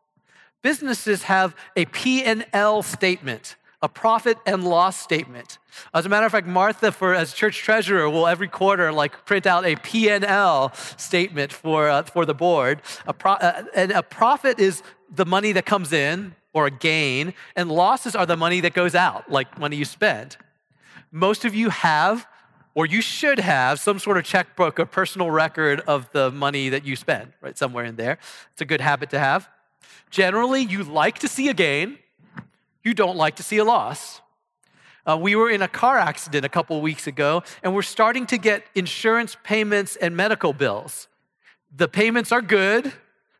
Businesses 0.62 1.24
have 1.24 1.54
a 1.76 1.84
P&L 1.86 2.82
statement 2.82 3.56
a 3.84 3.88
profit 3.88 4.38
and 4.46 4.64
loss 4.64 4.96
statement. 4.96 5.58
As 5.92 6.06
a 6.06 6.08
matter 6.08 6.24
of 6.24 6.32
fact, 6.32 6.46
Martha, 6.46 6.90
for 6.90 7.14
as 7.14 7.34
church 7.34 7.58
treasurer, 7.58 8.08
will 8.08 8.26
every 8.26 8.48
quarter 8.48 8.90
like 8.90 9.26
print 9.26 9.46
out 9.46 9.66
a 9.66 9.76
P&L 9.76 10.72
statement 10.96 11.52
for, 11.52 11.90
uh, 11.90 12.02
for 12.02 12.24
the 12.24 12.32
board. 12.32 12.80
A 13.06 13.12
pro- 13.12 13.32
uh, 13.32 13.64
and 13.74 13.92
a 13.92 14.02
profit 14.02 14.58
is 14.58 14.82
the 15.14 15.26
money 15.26 15.52
that 15.52 15.66
comes 15.66 15.92
in 15.92 16.34
or 16.54 16.66
a 16.66 16.70
gain, 16.70 17.34
and 17.56 17.70
losses 17.70 18.16
are 18.16 18.24
the 18.24 18.38
money 18.38 18.60
that 18.60 18.72
goes 18.72 18.94
out, 18.94 19.30
like 19.30 19.58
money 19.58 19.76
you 19.76 19.84
spend. 19.84 20.38
Most 21.10 21.44
of 21.44 21.54
you 21.54 21.68
have, 21.68 22.26
or 22.74 22.86
you 22.86 23.02
should 23.02 23.38
have, 23.38 23.78
some 23.80 23.98
sort 23.98 24.16
of 24.16 24.24
checkbook 24.24 24.80
or 24.80 24.86
personal 24.86 25.30
record 25.30 25.80
of 25.80 26.10
the 26.12 26.30
money 26.30 26.70
that 26.70 26.86
you 26.86 26.96
spend, 26.96 27.34
right? 27.42 27.58
Somewhere 27.58 27.84
in 27.84 27.96
there. 27.96 28.18
It's 28.52 28.62
a 28.62 28.64
good 28.64 28.80
habit 28.80 29.10
to 29.10 29.18
have. 29.18 29.46
Generally, 30.10 30.62
you 30.62 30.84
like 30.84 31.18
to 31.18 31.28
see 31.28 31.48
a 31.50 31.54
gain 31.54 31.98
you 32.84 32.94
don't 32.94 33.16
like 33.16 33.36
to 33.36 33.42
see 33.42 33.56
a 33.56 33.64
loss. 33.64 34.20
Uh, 35.06 35.18
we 35.20 35.34
were 35.34 35.50
in 35.50 35.62
a 35.62 35.68
car 35.68 35.98
accident 35.98 36.44
a 36.44 36.48
couple 36.48 36.80
weeks 36.80 37.06
ago, 37.06 37.42
and 37.62 37.74
we're 37.74 37.82
starting 37.82 38.26
to 38.26 38.38
get 38.38 38.64
insurance 38.74 39.36
payments 39.42 39.96
and 39.96 40.16
medical 40.16 40.52
bills. 40.52 41.08
The 41.76 41.88
payments 41.88 42.30
are 42.32 42.40
good, 42.40 42.92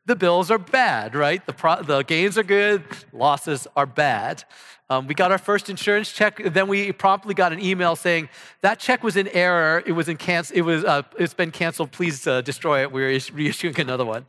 the 0.07 0.16
bills 0.16 0.50
are 0.50 0.59
bad, 0.59 1.14
right? 1.14 1.44
The, 1.46 1.52
pro- 1.52 1.83
the 1.83 2.02
gains 2.02 2.37
are 2.37 2.42
good, 2.42 2.83
losses 3.12 3.66
are 3.76 3.87
bad. 3.87 4.44
Um, 4.90 5.07
we 5.07 5.14
got 5.14 5.33
our 5.33 5.38
first 5.38 5.70
insurance 5.70 6.12
check, 6.12 6.42
then 6.52 6.68
we 6.68 6.92
promptly 6.92 7.33
got 7.33 7.54
an 7.54 7.61
email 7.61 7.96
saying 7.96 8.28
that 8.61 8.78
check 8.78 9.02
was 9.02 9.16
in 9.16 9.28
error. 9.28 9.83
It 9.87 9.92
was 9.92 10.11
in 10.11 10.18
cancel. 10.18 10.57
It 10.57 10.61
was. 10.61 10.85
Uh, 10.85 11.02
it's 11.18 11.33
been 11.33 11.50
canceled. 11.50 11.90
Please 11.90 12.26
uh, 12.26 12.42
destroy 12.42 12.83
it. 12.83 12.92
We're 12.92 13.11
reissuing 13.11 13.78
another 13.78 14.04
one. 14.04 14.26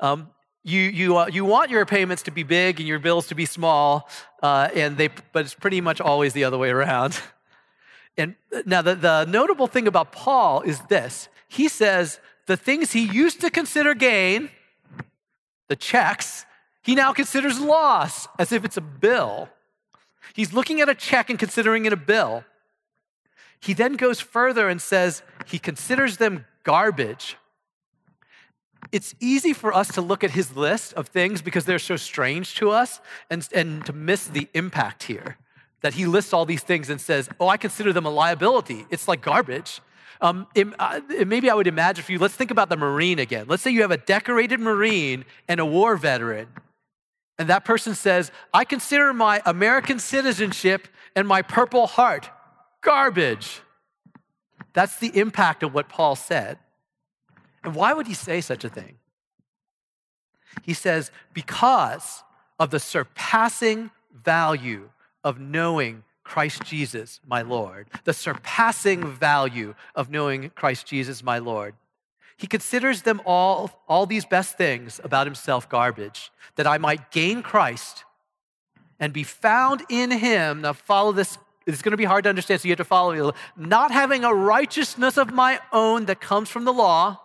Um, 0.00 0.30
you 0.64 0.80
you 0.80 1.16
uh, 1.16 1.26
you 1.26 1.44
want 1.44 1.70
your 1.70 1.84
payments 1.84 2.22
to 2.24 2.30
be 2.30 2.42
big 2.42 2.78
and 2.78 2.88
your 2.88 2.98
bills 2.98 3.26
to 3.28 3.34
be 3.34 3.46
small, 3.46 4.08
uh, 4.42 4.68
and 4.74 4.96
they. 4.96 5.08
But 5.32 5.44
it's 5.44 5.54
pretty 5.54 5.80
much 5.80 6.00
always 6.00 6.32
the 6.32 6.44
other 6.44 6.58
way 6.58 6.70
around. 6.70 7.20
And 8.18 8.34
uh, 8.54 8.60
now 8.66 8.82
the, 8.82 8.94
the 8.94 9.24
notable 9.24 9.66
thing 9.66 9.88
about 9.88 10.12
Paul 10.12 10.60
is 10.60 10.80
this: 10.90 11.30
he 11.48 11.66
says 11.66 12.20
the 12.46 12.58
things 12.58 12.92
he 12.92 13.06
used 13.06 13.40
to 13.40 13.48
consider 13.48 13.94
gain, 13.94 14.50
the 15.68 15.76
checks, 15.76 16.44
he 16.82 16.94
now 16.94 17.14
considers 17.14 17.58
loss 17.58 18.28
as 18.38 18.52
if 18.52 18.66
it's 18.66 18.76
a 18.76 18.82
bill. 18.82 19.48
He's 20.34 20.52
looking 20.52 20.82
at 20.82 20.90
a 20.90 20.94
check 20.94 21.30
and 21.30 21.38
considering 21.38 21.86
it 21.86 21.92
a 21.94 21.96
bill. 21.96 22.44
He 23.60 23.72
then 23.72 23.94
goes 23.94 24.20
further 24.20 24.68
and 24.68 24.82
says 24.82 25.22
he 25.46 25.58
considers 25.58 26.16
them 26.16 26.46
garbage. 26.64 27.36
It's 28.92 29.14
easy 29.18 29.52
for 29.54 29.72
us 29.72 29.88
to 29.94 30.02
look 30.02 30.22
at 30.22 30.32
his 30.32 30.54
list 30.54 30.92
of 30.94 31.08
things 31.08 31.42
because 31.42 31.64
they're 31.64 31.78
so 31.78 31.96
strange 31.96 32.54
to 32.56 32.70
us 32.70 33.00
and, 33.30 33.48
and 33.54 33.84
to 33.86 33.92
miss 33.92 34.26
the 34.26 34.48
impact 34.54 35.04
here. 35.04 35.38
That 35.80 35.94
he 35.94 36.06
lists 36.06 36.32
all 36.32 36.44
these 36.44 36.62
things 36.62 36.90
and 36.90 37.00
says, 37.00 37.28
Oh, 37.40 37.48
I 37.48 37.56
consider 37.56 37.92
them 37.92 38.06
a 38.06 38.10
liability. 38.10 38.86
It's 38.90 39.08
like 39.08 39.22
garbage. 39.22 39.80
Um, 40.20 40.46
it, 40.54 40.68
uh, 40.78 41.00
maybe 41.26 41.50
I 41.50 41.54
would 41.54 41.66
imagine 41.66 42.04
for 42.04 42.12
you, 42.12 42.20
let's 42.20 42.36
think 42.36 42.52
about 42.52 42.68
the 42.68 42.76
Marine 42.76 43.18
again. 43.18 43.46
Let's 43.48 43.62
say 43.64 43.72
you 43.72 43.82
have 43.82 43.90
a 43.90 43.96
decorated 43.96 44.60
Marine 44.60 45.24
and 45.48 45.58
a 45.58 45.66
war 45.66 45.96
veteran, 45.96 46.46
and 47.38 47.48
that 47.48 47.64
person 47.64 47.96
says, 47.96 48.30
I 48.54 48.64
consider 48.64 49.12
my 49.12 49.42
American 49.44 49.98
citizenship 49.98 50.86
and 51.16 51.26
my 51.26 51.42
Purple 51.42 51.88
Heart 51.88 52.30
garbage. 52.82 53.62
That's 54.74 54.96
the 55.00 55.18
impact 55.18 55.64
of 55.64 55.74
what 55.74 55.88
Paul 55.88 56.14
said. 56.14 56.58
And 57.64 57.74
why 57.74 57.92
would 57.92 58.06
he 58.06 58.14
say 58.14 58.40
such 58.40 58.64
a 58.64 58.68
thing? 58.68 58.96
He 60.62 60.74
says, 60.74 61.10
because 61.32 62.24
of 62.58 62.70
the 62.70 62.80
surpassing 62.80 63.90
value 64.12 64.90
of 65.24 65.40
knowing 65.40 66.04
Christ 66.24 66.62
Jesus, 66.64 67.20
my 67.26 67.42
Lord, 67.42 67.88
the 68.04 68.12
surpassing 68.12 69.06
value 69.06 69.74
of 69.94 70.10
knowing 70.10 70.50
Christ 70.50 70.86
Jesus, 70.86 71.22
my 71.22 71.38
Lord. 71.38 71.74
He 72.36 72.46
considers 72.46 73.02
them 73.02 73.20
all, 73.24 73.82
all 73.88 74.06
these 74.06 74.24
best 74.24 74.56
things 74.56 75.00
about 75.04 75.26
himself 75.26 75.68
garbage, 75.68 76.30
that 76.56 76.66
I 76.66 76.78
might 76.78 77.10
gain 77.10 77.42
Christ 77.42 78.04
and 78.98 79.12
be 79.12 79.22
found 79.22 79.84
in 79.88 80.10
him. 80.10 80.62
Now, 80.62 80.72
follow 80.72 81.12
this. 81.12 81.38
It's 81.66 81.82
going 81.82 81.92
to 81.92 81.96
be 81.96 82.04
hard 82.04 82.24
to 82.24 82.30
understand, 82.30 82.60
so 82.60 82.68
you 82.68 82.72
have 82.72 82.78
to 82.78 82.84
follow 82.84 83.14
me. 83.14 83.32
Not 83.56 83.90
having 83.90 84.24
a 84.24 84.34
righteousness 84.34 85.16
of 85.16 85.32
my 85.32 85.60
own 85.72 86.06
that 86.06 86.20
comes 86.20 86.48
from 86.48 86.64
the 86.64 86.72
law, 86.72 87.20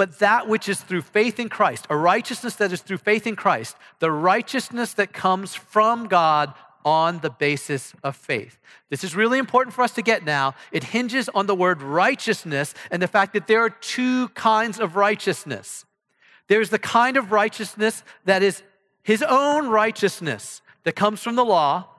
but 0.00 0.18
that 0.20 0.48
which 0.48 0.66
is 0.66 0.80
through 0.80 1.02
faith 1.02 1.38
in 1.38 1.50
Christ, 1.50 1.86
a 1.90 1.94
righteousness 1.94 2.56
that 2.56 2.72
is 2.72 2.80
through 2.80 2.96
faith 2.96 3.26
in 3.26 3.36
Christ, 3.36 3.76
the 3.98 4.10
righteousness 4.10 4.94
that 4.94 5.12
comes 5.12 5.54
from 5.54 6.06
God 6.06 6.54
on 6.86 7.18
the 7.18 7.28
basis 7.28 7.92
of 8.02 8.16
faith. 8.16 8.58
This 8.88 9.04
is 9.04 9.14
really 9.14 9.38
important 9.38 9.74
for 9.74 9.82
us 9.82 9.92
to 9.92 10.00
get 10.00 10.24
now. 10.24 10.54
It 10.72 10.84
hinges 10.84 11.28
on 11.34 11.44
the 11.44 11.54
word 11.54 11.82
righteousness 11.82 12.72
and 12.90 13.02
the 13.02 13.08
fact 13.08 13.34
that 13.34 13.46
there 13.46 13.62
are 13.62 13.68
two 13.68 14.30
kinds 14.30 14.80
of 14.80 14.96
righteousness. 14.96 15.84
There's 16.48 16.70
the 16.70 16.78
kind 16.78 17.18
of 17.18 17.30
righteousness 17.30 18.02
that 18.24 18.42
is 18.42 18.62
his 19.02 19.22
own 19.22 19.68
righteousness 19.68 20.62
that 20.84 20.96
comes 20.96 21.22
from 21.22 21.36
the 21.36 21.44
law, 21.44 21.90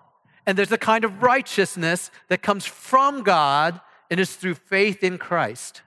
and 0.48 0.58
there's 0.58 0.70
the 0.70 0.80
kind 0.80 1.06
of 1.06 1.22
righteousness 1.22 2.10
that 2.30 2.42
comes 2.42 2.66
from 2.66 3.22
God 3.22 3.80
and 4.10 4.20
is 4.20 4.36
through 4.36 4.56
faith 4.56 5.04
in 5.04 5.20
Christ. 5.20 5.84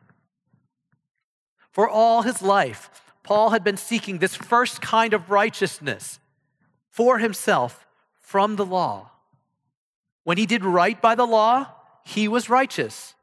For 1.74 1.88
all 1.88 2.22
his 2.22 2.40
life, 2.40 2.88
Paul 3.24 3.50
had 3.50 3.64
been 3.64 3.76
seeking 3.76 4.18
this 4.18 4.37
first 4.37 4.80
kind 4.80 5.12
of 5.12 5.28
righteousness 5.28 6.20
for 6.88 7.18
himself 7.18 7.84
from 8.20 8.54
the 8.54 8.64
law. 8.64 9.10
When 10.22 10.38
he 10.38 10.46
did 10.46 10.64
right 10.64 11.02
by 11.02 11.16
the 11.16 11.26
law, 11.26 11.66
he 12.04 12.28
was 12.28 12.48
righteous. 12.48 13.14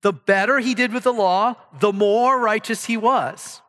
The 0.00 0.14
better 0.14 0.58
he 0.58 0.74
did 0.74 0.90
with 0.90 1.02
the 1.02 1.12
law, 1.12 1.56
the 1.78 1.92
more 1.92 2.40
righteous 2.40 2.86
he 2.86 2.96
was. 2.96 3.60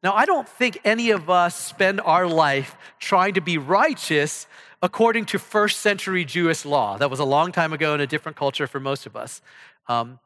Now, 0.00 0.12
I 0.14 0.24
don't 0.24 0.48
think 0.48 0.78
any 0.84 1.10
of 1.10 1.28
us 1.28 1.56
spend 1.56 2.00
our 2.02 2.28
life 2.28 2.76
trying 3.00 3.34
to 3.34 3.40
be 3.40 3.58
righteous 3.58 4.46
according 4.80 5.24
to 5.24 5.38
first 5.40 5.80
century 5.80 6.24
Jewish 6.24 6.64
law. 6.64 6.96
That 6.96 7.10
was 7.10 7.18
a 7.18 7.24
long 7.24 7.50
time 7.50 7.72
ago 7.72 7.92
in 7.92 8.00
a 8.00 8.06
different 8.06 8.36
culture 8.36 8.68
for 8.68 8.78
most 8.78 9.04
of 9.04 9.16
us. 9.16 9.42
Um, 9.88 10.20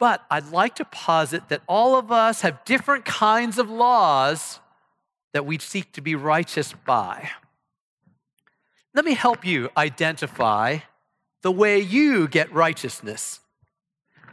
but 0.00 0.24
I'd 0.30 0.50
like 0.50 0.76
to 0.76 0.84
posit 0.86 1.50
that 1.50 1.60
all 1.68 1.96
of 1.96 2.10
us 2.10 2.40
have 2.40 2.64
different 2.64 3.04
kinds 3.04 3.58
of 3.58 3.68
laws 3.70 4.58
that 5.34 5.44
we 5.44 5.58
seek 5.58 5.92
to 5.92 6.00
be 6.00 6.14
righteous 6.14 6.72
by. 6.86 7.30
Let 8.94 9.04
me 9.04 9.12
help 9.12 9.44
you 9.44 9.68
identify 9.76 10.78
the 11.42 11.52
way 11.52 11.78
you 11.78 12.26
get 12.28 12.52
righteousness. 12.52 13.40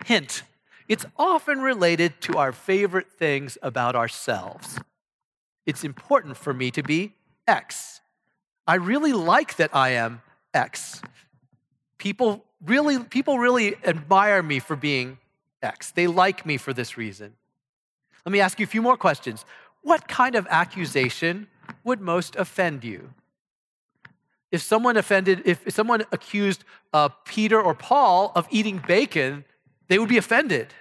Hint, 0.05 0.43
it's 0.87 1.05
often 1.17 1.59
related 1.59 2.21
to 2.21 2.37
our 2.37 2.53
favorite 2.53 3.11
things 3.11 3.57
about 3.61 3.93
ourselves. 3.93 4.79
It's 5.65 5.83
important 5.83 6.37
for 6.37 6.53
me 6.53 6.71
to 6.71 6.81
be 6.81 7.13
X. 7.45 7.99
I 8.65 8.75
really 8.75 9.11
like 9.11 9.57
that 9.57 9.75
I 9.75 9.89
am 9.89 10.21
X. 10.53 11.01
People 11.97 12.45
really, 12.65 13.03
people 13.03 13.37
really 13.37 13.75
admire 13.83 14.41
me 14.41 14.59
for 14.59 14.77
being 14.77 15.17
X. 15.61 15.91
They 15.91 16.07
like 16.07 16.45
me 16.45 16.57
for 16.57 16.73
this 16.73 16.97
reason. 16.97 17.33
Let 18.25 18.31
me 18.31 18.39
ask 18.39 18.59
you 18.59 18.65
a 18.65 18.67
few 18.67 18.81
more 18.81 18.97
questions. 18.97 19.45
What 19.81 20.07
kind 20.07 20.35
of 20.35 20.47
accusation 20.49 21.47
would 21.83 22.01
most 22.01 22.35
offend 22.35 22.83
you? 22.83 23.13
If 24.51 24.61
someone 24.61 24.97
offended, 24.97 25.41
if 25.45 25.63
someone 25.73 26.03
accused 26.11 26.63
uh, 26.93 27.09
Peter 27.25 27.61
or 27.61 27.73
Paul 27.73 28.31
of 28.35 28.47
eating 28.49 28.81
bacon, 28.85 29.45
they 29.87 29.99
would 29.99 30.09
be 30.09 30.17
offended. 30.17 30.73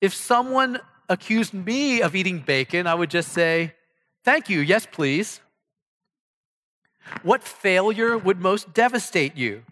If 0.00 0.14
someone 0.14 0.80
accused 1.08 1.54
me 1.54 2.02
of 2.02 2.14
eating 2.14 2.40
bacon, 2.40 2.86
I 2.86 2.94
would 2.94 3.10
just 3.10 3.32
say, 3.32 3.74
Thank 4.24 4.48
you, 4.48 4.60
yes, 4.60 4.86
please. 4.90 5.40
What 7.22 7.42
failure 7.42 8.16
would 8.16 8.40
most 8.40 8.72
devastate 8.72 9.36
you? 9.36 9.64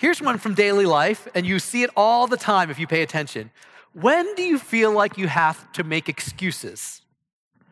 Here's 0.00 0.22
one 0.22 0.38
from 0.38 0.54
daily 0.54 0.86
life, 0.86 1.28
and 1.34 1.44
you 1.44 1.58
see 1.58 1.82
it 1.82 1.90
all 1.94 2.26
the 2.26 2.38
time 2.38 2.70
if 2.70 2.78
you 2.78 2.86
pay 2.86 3.02
attention. 3.02 3.50
When 3.92 4.34
do 4.34 4.42
you 4.42 4.58
feel 4.58 4.92
like 4.92 5.18
you 5.18 5.28
have 5.28 5.70
to 5.72 5.84
make 5.84 6.08
excuses? 6.08 7.02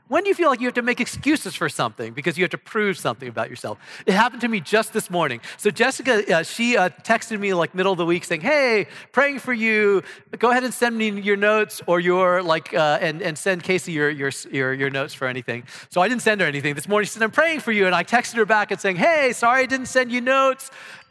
When 0.08 0.24
do 0.24 0.30
you 0.30 0.34
feel 0.34 0.48
like 0.48 0.60
you 0.60 0.66
have 0.66 0.74
to 0.74 0.82
make 0.82 1.00
excuses 1.00 1.54
for 1.54 1.68
something 1.68 2.14
because 2.14 2.38
you 2.38 2.44
have 2.44 2.50
to 2.52 2.58
prove 2.58 2.98
something 2.98 3.28
about 3.28 3.50
yourself? 3.50 3.78
It 4.06 4.14
happened 4.14 4.40
to 4.40 4.48
me 4.48 4.58
just 4.60 4.94
this 4.94 5.10
morning. 5.10 5.42
So 5.58 5.70
Jessica, 5.70 6.38
uh, 6.38 6.42
she 6.42 6.78
uh, 6.78 6.88
texted 7.02 7.38
me 7.38 7.52
like 7.52 7.74
middle 7.74 7.92
of 7.92 7.98
the 7.98 8.06
week 8.06 8.24
saying, 8.24 8.40
"Hey, 8.40 8.86
praying 9.12 9.40
for 9.40 9.52
you. 9.52 10.02
Go 10.38 10.50
ahead 10.50 10.64
and 10.64 10.72
send 10.72 10.96
me 10.96 11.10
your 11.10 11.36
notes 11.36 11.82
or 11.86 12.00
your 12.00 12.42
like, 12.42 12.72
uh, 12.72 12.98
and 13.02 13.20
and 13.20 13.36
send 13.36 13.62
Casey 13.62 13.92
your, 13.92 14.08
your 14.08 14.32
your 14.50 14.72
your 14.72 14.88
notes 14.88 15.12
for 15.12 15.26
anything." 15.28 15.64
So 15.90 16.00
I 16.00 16.08
didn't 16.08 16.22
send 16.22 16.40
her 16.40 16.46
anything 16.46 16.74
this 16.74 16.88
morning. 16.88 17.04
She 17.04 17.12
said, 17.12 17.22
"I'm 17.22 17.30
praying 17.30 17.60
for 17.60 17.72
you," 17.72 17.84
and 17.84 17.94
I 17.94 18.02
texted 18.02 18.36
her 18.36 18.46
back 18.46 18.70
and 18.70 18.80
saying, 18.80 18.96
"Hey, 18.96 19.34
sorry 19.34 19.64
I 19.64 19.66
didn't 19.66 19.88
send 19.88 20.10
you 20.10 20.22
notes. 20.22 20.70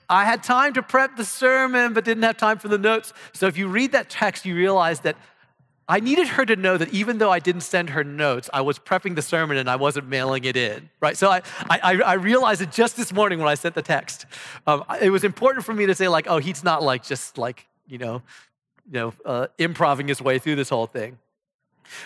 I 0.10 0.26
had 0.26 0.42
time 0.44 0.74
to 0.74 0.82
prep 0.82 1.18
the 1.18 1.26
sermon, 1.26 1.94
but 1.94 2.06
didn't 2.06 2.24
have 2.24 2.38
time 2.38 2.60
for 2.60 2.68
the 2.68 2.78
notes. 2.78 3.14
So 3.34 3.48
if 3.48 3.58
you 3.58 3.68
read 3.68 3.92
that 3.92 4.10
text, 4.10 4.46
you 4.46 4.56
realize 4.56 5.02
that 5.02 5.18
I 5.90 6.02
needed 6.02 6.28
her 6.28 6.46
to 6.46 6.56
know 6.56 6.78
that 6.78 6.94
even 6.94 7.18
though 7.18 7.32
I 7.32 7.40
didn't 7.40 7.62
send 7.62 7.92
her 7.92 8.04
notes, 8.04 8.50
I 8.54 8.62
was 8.62 8.78
prepping 8.78 9.16
the 9.16 9.22
sermon 9.22 9.56
and 9.58 9.70
I 9.70 9.78
wasn't 9.78 10.08
mailing 10.08 10.44
it 10.44 10.58
in, 10.58 10.90
right? 11.00 11.16
So 11.16 11.30
I, 11.30 11.42
I, 11.70 12.02
I 12.02 12.14
realized 12.14 12.62
it 12.62 12.72
just 12.72 12.98
this 12.98 13.14
morning 13.14 13.40
when 13.40 13.48
I 13.48 13.56
sent 13.56 13.74
the 13.74 13.82
text. 13.82 14.26
Um, 14.66 14.84
it 15.02 15.10
was 15.10 15.24
important 15.24 15.66
for 15.66 15.74
me 15.74 15.86
to 15.86 15.96
say 15.96 16.10
like, 16.10 16.28
oh, 16.28 16.40
he's 16.40 16.64
not 16.64 16.84
like 16.84 17.04
just 17.04 17.38
like, 17.38 17.68
you 17.88 17.98
know, 17.98 18.22
you 18.86 18.94
know, 19.00 19.14
uh, 19.26 19.48
improving 19.58 20.10
his 20.10 20.22
way 20.22 20.40
through 20.40 20.58
this 20.58 20.70
whole 20.70 20.88
thing. 20.88 21.20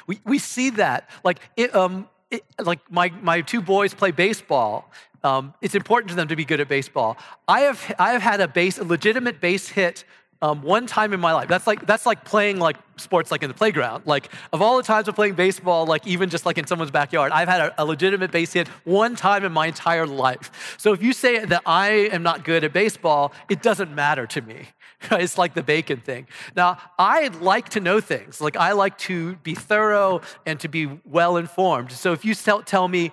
We, 0.05 0.19
we 0.25 0.37
see 0.37 0.69
that, 0.71 1.09
like, 1.23 1.39
it, 1.57 1.73
um, 1.73 2.07
it, 2.29 2.43
like 2.59 2.79
my, 2.91 3.11
my 3.21 3.41
two 3.41 3.61
boys 3.61 3.95
play 3.95 4.11
baseball 4.11 4.91
um, 5.23 5.53
it's 5.61 5.75
important 5.75 6.09
to 6.09 6.15
them 6.15 6.27
to 6.27 6.35
be 6.35 6.45
good 6.45 6.59
at 6.59 6.67
baseball. 6.67 7.17
I 7.47 7.61
have, 7.61 7.95
I 7.99 8.11
have 8.11 8.21
had 8.21 8.41
a 8.41 8.47
base, 8.47 8.77
a 8.79 8.83
legitimate 8.83 9.39
base 9.39 9.69
hit 9.69 10.03
um, 10.41 10.63
one 10.63 10.87
time 10.87 11.13
in 11.13 11.19
my 11.19 11.33
life. 11.33 11.47
That's 11.47 11.67
like 11.67 11.85
that's 11.85 12.05
like 12.05 12.25
playing 12.25 12.59
like 12.59 12.77
sports 12.97 13.31
like 13.31 13.43
in 13.43 13.47
the 13.47 13.53
playground. 13.53 14.03
Like 14.07 14.29
of 14.51 14.61
all 14.61 14.77
the 14.77 14.83
times 14.83 15.07
of 15.07 15.15
playing 15.15 15.35
baseball, 15.35 15.85
like 15.85 16.07
even 16.07 16.29
just 16.29 16.45
like 16.45 16.57
in 16.57 16.65
someone's 16.65 16.91
backyard, 16.91 17.31
I've 17.31 17.47
had 17.47 17.61
a, 17.61 17.83
a 17.83 17.85
legitimate 17.85 18.31
base 18.31 18.51
hit 18.53 18.67
one 18.83 19.15
time 19.15 19.45
in 19.45 19.51
my 19.51 19.67
entire 19.67 20.07
life. 20.07 20.75
So 20.79 20.93
if 20.93 21.03
you 21.03 21.13
say 21.13 21.45
that 21.45 21.61
I 21.65 22.09
am 22.11 22.23
not 22.23 22.43
good 22.43 22.63
at 22.63 22.73
baseball, 22.73 23.33
it 23.49 23.61
doesn't 23.61 23.93
matter 23.93 24.25
to 24.27 24.41
me. 24.41 24.67
It's 25.11 25.35
like 25.35 25.55
the 25.55 25.63
bacon 25.63 25.99
thing. 25.99 26.27
Now, 26.55 26.77
I 26.99 27.29
like 27.29 27.69
to 27.69 27.79
know 27.79 27.99
things. 27.99 28.39
Like 28.39 28.55
I 28.55 28.73
like 28.73 28.99
to 28.99 29.35
be 29.37 29.55
thorough 29.55 30.21
and 30.45 30.59
to 30.59 30.67
be 30.67 30.99
well 31.05 31.37
informed. 31.37 31.91
So 31.91 32.13
if 32.13 32.23
you 32.23 32.35
tell, 32.35 32.61
tell 32.61 32.87
me 32.87 33.11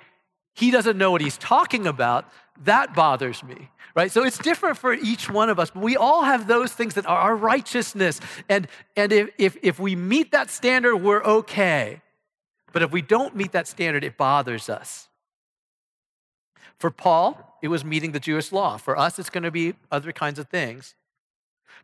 he 0.59 0.71
doesn't 0.71 0.99
know 0.99 1.11
what 1.11 1.21
he's 1.21 1.38
talking 1.38 1.87
about, 1.87 2.31
that 2.64 2.94
bothers 2.94 3.42
me 3.44 3.71
right? 3.99 4.12
So 4.12 4.23
it's 4.23 4.38
different 4.38 4.79
for 4.79 4.94
each 4.94 5.29
one 5.29 5.51
of 5.51 5.59
us, 5.59 5.73
but 5.73 5.83
we 5.83 5.97
all 5.97 6.23
have 6.23 6.47
those 6.47 6.73
things 6.73 6.94
that 6.94 7.05
are 7.07 7.18
our 7.18 7.35
righteousness. 7.35 8.21
And, 8.49 8.68
and 8.97 9.12
if, 9.12 9.31
if, 9.38 9.57
if 9.61 9.81
we 9.81 9.97
meet 9.97 10.31
that 10.31 10.51
standard, 10.51 10.99
we're 10.99 11.25
okay. 11.25 12.01
But 12.73 12.83
if 12.83 12.92
we 12.92 13.03
don't 13.03 13.35
meet 13.35 13.51
that 13.53 13.66
standard, 13.66 14.05
it 14.05 14.16
bothers 14.16 14.68
us. 14.68 15.09
For 16.79 16.92
Paul, 16.92 17.59
it 17.61 17.68
was 17.68 17.85
meeting 17.85 18.12
the 18.12 18.21
Jewish 18.21 18.53
law. 18.53 18.77
For 18.77 18.97
us, 18.97 19.18
it's 19.18 19.31
going 19.31 19.42
to 19.42 19.51
be 19.51 19.75
other 19.90 20.12
kinds 20.12 20.38
of 20.38 20.47
things. 20.49 20.94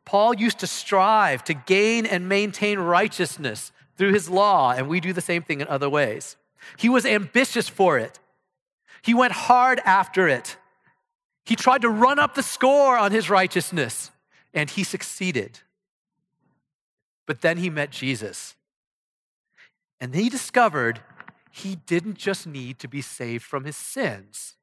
Paul 0.05 0.37
used 0.37 0.61
to 0.61 0.69
strive 0.69 1.43
to 1.45 1.55
gain 1.55 2.07
and 2.07 2.29
maintain 2.29 2.79
righteousness 2.79 3.73
through 3.97 4.13
his 4.13 4.31
law, 4.31 4.71
and 4.71 4.89
we 4.89 5.01
do 5.01 5.13
the 5.13 5.21
same 5.21 5.43
thing 5.43 5.61
in 5.61 5.67
other 5.67 5.89
ways. 5.89 6.37
He 6.77 6.89
was 6.89 7.05
ambitious 7.05 7.69
for 7.69 7.99
it, 7.99 8.21
he 9.05 9.12
went 9.12 9.35
hard 9.35 9.83
after 9.85 10.29
it. 10.29 10.57
He 11.45 11.57
tried 11.57 11.83
to 11.83 11.90
run 11.90 12.19
up 12.19 12.35
the 12.35 12.43
score 12.43 12.97
on 12.97 13.12
his 13.12 13.29
righteousness, 13.29 14.11
and 14.55 14.71
he 14.71 14.83
succeeded. 14.83 15.61
But 17.27 17.43
then 17.43 17.59
he 17.59 17.69
met 17.69 17.90
Jesus. 17.90 18.55
And 20.01 20.14
he 20.14 20.31
discovered 20.31 21.01
he 21.51 21.77
didn't 21.77 22.17
just 22.17 22.47
need 22.47 22.79
to 22.79 22.88
be 22.88 23.03
saved 23.03 23.45
from 23.45 23.64
his 23.64 23.77
sins, 23.77 24.55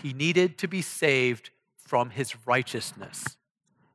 he 0.00 0.12
needed 0.12 0.56
to 0.58 0.68
be 0.68 0.80
saved 0.80 1.50
from 1.76 2.10
his 2.10 2.36
righteousness. 2.46 3.36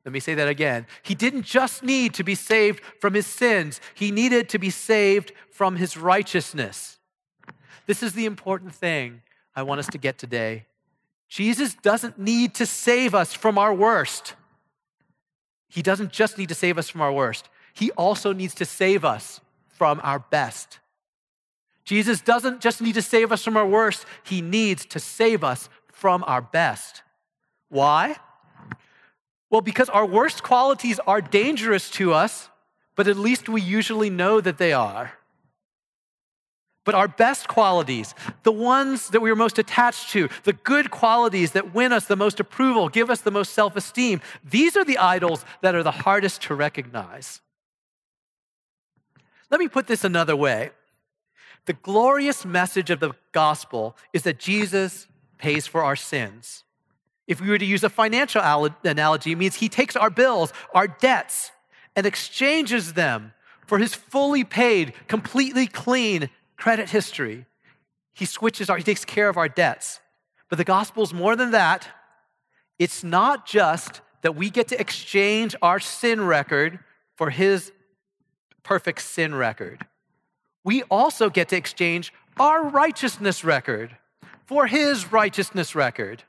Let 0.03 0.11
me 0.11 0.19
say 0.19 0.35
that 0.35 0.49
again. 0.49 0.87
He 1.03 1.15
didn't 1.15 1.43
just 1.43 1.83
need 1.83 2.13
to 2.15 2.23
be 2.23 2.35
saved 2.35 2.81
from 2.99 3.13
his 3.13 3.25
sins, 3.25 3.79
he 3.95 4.11
needed 4.11 4.49
to 4.49 4.59
be 4.59 4.71
saved 4.71 5.31
from 5.53 5.77
his 5.77 5.95
righteousness. 5.95 6.99
This 7.85 8.03
is 8.03 8.11
the 8.11 8.25
important 8.25 8.75
thing 8.75 9.21
I 9.57 9.63
want 9.63 9.79
us 9.79 9.87
to 9.87 9.97
get 9.97 10.19
today. 10.19 10.67
Jesus 11.27 11.73
doesn't 11.73 12.19
need 12.19 12.53
to 12.55 12.65
save 12.67 13.15
us 13.15 13.33
from 13.33 13.57
our 13.57 13.73
worst. 13.73 14.35
He 15.67 15.81
doesn't 15.81 16.11
just 16.11 16.37
need 16.37 16.49
to 16.49 16.55
save 16.55 16.77
us 16.77 16.87
from 16.89 17.01
our 17.01 17.11
worst, 17.11 17.49
He 17.73 17.89
also 17.91 18.31
needs 18.33 18.53
to 18.55 18.65
save 18.65 19.03
us 19.03 19.41
from 19.67 19.99
our 20.03 20.19
best. 20.19 20.79
Jesus 21.83 22.21
doesn't 22.21 22.61
just 22.61 22.81
need 22.81 22.93
to 22.93 23.01
save 23.01 23.31
us 23.31 23.43
from 23.43 23.57
our 23.57 23.67
worst, 23.67 24.05
He 24.23 24.41
needs 24.41 24.85
to 24.85 24.99
save 24.99 25.43
us 25.43 25.69
from 25.91 26.23
our 26.27 26.41
best. 26.41 27.01
Why? 27.69 28.15
Well, 29.49 29.61
because 29.61 29.89
our 29.89 30.05
worst 30.05 30.43
qualities 30.43 30.99
are 31.07 31.19
dangerous 31.19 31.89
to 31.91 32.13
us, 32.13 32.49
but 32.95 33.07
at 33.07 33.17
least 33.17 33.49
we 33.49 33.61
usually 33.61 34.11
know 34.11 34.39
that 34.39 34.59
they 34.59 34.71
are. 34.71 35.16
But 36.87 36.95
our 36.95 37.09
best 37.09 37.49
qualities, 37.49 38.15
the 38.43 38.51
ones 38.53 39.09
that 39.09 39.19
we 39.19 39.29
are 39.29 39.35
most 39.35 39.59
attached 39.59 40.11
to, 40.11 40.29
the 40.45 40.53
good 40.53 40.89
qualities 40.89 41.51
that 41.51 41.73
win 41.73 41.91
us 41.91 42.05
the 42.05 42.15
most 42.15 42.39
approval, 42.39 42.87
give 42.87 43.09
us 43.09 43.19
the 43.19 43.29
most 43.29 43.51
self 43.51 43.75
esteem, 43.75 44.21
these 44.41 44.77
are 44.77 44.85
the 44.85 44.97
idols 44.97 45.43
that 45.59 45.75
are 45.75 45.83
the 45.83 45.91
hardest 45.91 46.43
to 46.43 46.55
recognize. 46.55 47.41
Let 49.51 49.59
me 49.59 49.67
put 49.67 49.87
this 49.87 50.05
another 50.05 50.37
way 50.37 50.71
the 51.65 51.73
glorious 51.73 52.45
message 52.45 52.89
of 52.89 53.01
the 53.01 53.11
gospel 53.33 53.97
is 54.13 54.23
that 54.23 54.39
Jesus 54.39 55.07
pays 55.37 55.67
for 55.67 55.83
our 55.83 55.97
sins. 55.97 56.63
If 57.27 57.41
we 57.41 57.49
were 57.49 57.57
to 57.57 57.65
use 57.65 57.83
a 57.83 57.89
financial 57.89 58.41
analogy, 58.85 59.33
it 59.33 59.37
means 59.37 59.55
he 59.55 59.67
takes 59.67 59.97
our 59.97 60.09
bills, 60.09 60.53
our 60.73 60.87
debts, 60.87 61.51
and 61.97 62.05
exchanges 62.05 62.93
them 62.93 63.33
for 63.65 63.77
his 63.77 63.93
fully 63.93 64.45
paid, 64.45 64.93
completely 65.09 65.67
clean, 65.67 66.29
credit 66.57 66.89
history. 66.89 67.45
He 68.13 68.25
switches 68.25 68.69
our, 68.69 68.77
he 68.77 68.83
takes 68.83 69.05
care 69.05 69.29
of 69.29 69.37
our 69.37 69.47
debts. 69.47 69.99
But 70.49 70.57
the 70.57 70.63
gospel 70.63 71.03
is 71.03 71.13
more 71.13 71.35
than 71.35 71.51
that. 71.51 71.87
It's 72.79 73.03
not 73.03 73.45
just 73.45 74.01
that 74.21 74.35
we 74.35 74.49
get 74.49 74.67
to 74.69 74.79
exchange 74.79 75.55
our 75.61 75.79
sin 75.79 76.21
record 76.21 76.79
for 77.15 77.29
his 77.29 77.71
perfect 78.63 79.01
sin 79.01 79.33
record. 79.35 79.85
We 80.63 80.83
also 80.83 81.29
get 81.29 81.49
to 81.49 81.55
exchange 81.55 82.11
our 82.39 82.67
righteousness 82.67 83.43
record 83.43 83.95
for 84.45 84.67
his 84.67 85.11
righteousness 85.11 85.75
record. 85.75 86.23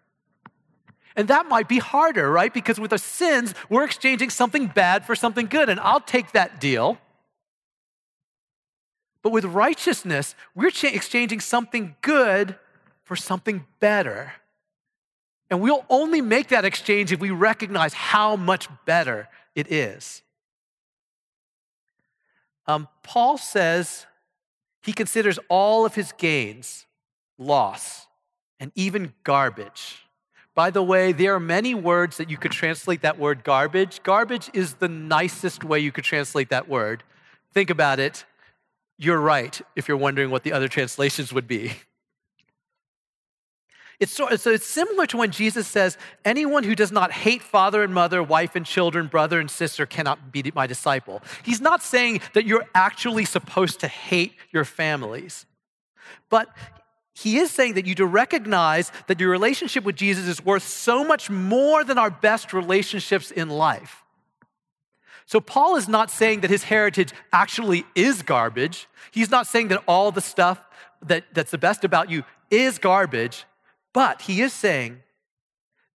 And 1.16 1.28
that 1.28 1.46
might 1.46 1.68
be 1.68 1.78
harder, 1.78 2.30
right? 2.30 2.54
Because 2.54 2.78
with 2.78 2.92
our 2.92 2.98
sins, 2.98 3.54
we're 3.68 3.84
exchanging 3.84 4.30
something 4.30 4.68
bad 4.68 5.04
for 5.04 5.16
something 5.16 5.46
good. 5.46 5.68
And 5.68 5.80
I'll 5.80 6.00
take 6.00 6.32
that 6.32 6.60
deal. 6.60 6.98
But 9.28 9.34
with 9.34 9.44
righteousness, 9.44 10.34
we're 10.54 10.68
exchanging 10.68 11.40
something 11.40 11.96
good 12.00 12.56
for 13.04 13.14
something 13.14 13.66
better. 13.78 14.32
And 15.50 15.60
we'll 15.60 15.84
only 15.90 16.22
make 16.22 16.48
that 16.48 16.64
exchange 16.64 17.12
if 17.12 17.20
we 17.20 17.30
recognize 17.30 17.92
how 17.92 18.36
much 18.36 18.70
better 18.86 19.28
it 19.54 19.70
is. 19.70 20.22
Um, 22.66 22.88
Paul 23.02 23.36
says 23.36 24.06
he 24.82 24.94
considers 24.94 25.38
all 25.50 25.84
of 25.84 25.94
his 25.94 26.12
gains 26.12 26.86
loss 27.36 28.06
and 28.58 28.72
even 28.74 29.12
garbage. 29.24 30.06
By 30.54 30.70
the 30.70 30.82
way, 30.82 31.12
there 31.12 31.34
are 31.34 31.40
many 31.40 31.74
words 31.74 32.16
that 32.16 32.30
you 32.30 32.38
could 32.38 32.52
translate 32.52 33.02
that 33.02 33.18
word 33.18 33.44
garbage. 33.44 34.02
Garbage 34.02 34.48
is 34.54 34.76
the 34.76 34.88
nicest 34.88 35.64
way 35.64 35.80
you 35.80 35.92
could 35.92 36.04
translate 36.04 36.48
that 36.48 36.66
word. 36.66 37.04
Think 37.52 37.68
about 37.68 38.00
it 38.00 38.24
you're 38.98 39.20
right 39.20 39.60
if 39.76 39.88
you're 39.88 39.96
wondering 39.96 40.30
what 40.30 40.42
the 40.42 40.52
other 40.52 40.68
translations 40.68 41.32
would 41.32 41.46
be. 41.46 41.72
It's 44.00 44.12
so, 44.12 44.28
so 44.36 44.50
it's 44.50 44.66
similar 44.66 45.06
to 45.06 45.16
when 45.16 45.32
Jesus 45.32 45.66
says, 45.66 45.98
anyone 46.24 46.62
who 46.62 46.76
does 46.76 46.92
not 46.92 47.10
hate 47.10 47.42
father 47.42 47.82
and 47.82 47.92
mother, 47.92 48.22
wife 48.22 48.54
and 48.54 48.64
children, 48.64 49.08
brother 49.08 49.40
and 49.40 49.50
sister 49.50 49.86
cannot 49.86 50.30
be 50.30 50.52
my 50.54 50.68
disciple. 50.68 51.20
He's 51.42 51.60
not 51.60 51.82
saying 51.82 52.20
that 52.34 52.44
you're 52.44 52.66
actually 52.74 53.24
supposed 53.24 53.80
to 53.80 53.88
hate 53.88 54.34
your 54.52 54.64
families, 54.64 55.46
but 56.30 56.48
he 57.12 57.38
is 57.38 57.50
saying 57.50 57.74
that 57.74 57.86
you 57.86 57.96
to 57.96 58.06
recognize 58.06 58.92
that 59.08 59.18
your 59.18 59.30
relationship 59.30 59.82
with 59.82 59.96
Jesus 59.96 60.28
is 60.28 60.44
worth 60.44 60.62
so 60.62 61.02
much 61.02 61.28
more 61.28 61.82
than 61.82 61.98
our 61.98 62.10
best 62.10 62.52
relationships 62.52 63.32
in 63.32 63.48
life. 63.48 64.04
So, 65.28 65.42
Paul 65.42 65.76
is 65.76 65.88
not 65.88 66.10
saying 66.10 66.40
that 66.40 66.48
his 66.48 66.64
heritage 66.64 67.12
actually 67.34 67.84
is 67.94 68.22
garbage. 68.22 68.88
He's 69.10 69.30
not 69.30 69.46
saying 69.46 69.68
that 69.68 69.84
all 69.86 70.10
the 70.10 70.22
stuff 70.22 70.66
that, 71.02 71.24
that's 71.34 71.50
the 71.50 71.58
best 71.58 71.84
about 71.84 72.10
you 72.10 72.24
is 72.50 72.78
garbage, 72.78 73.44
but 73.92 74.22
he 74.22 74.40
is 74.40 74.54
saying 74.54 75.02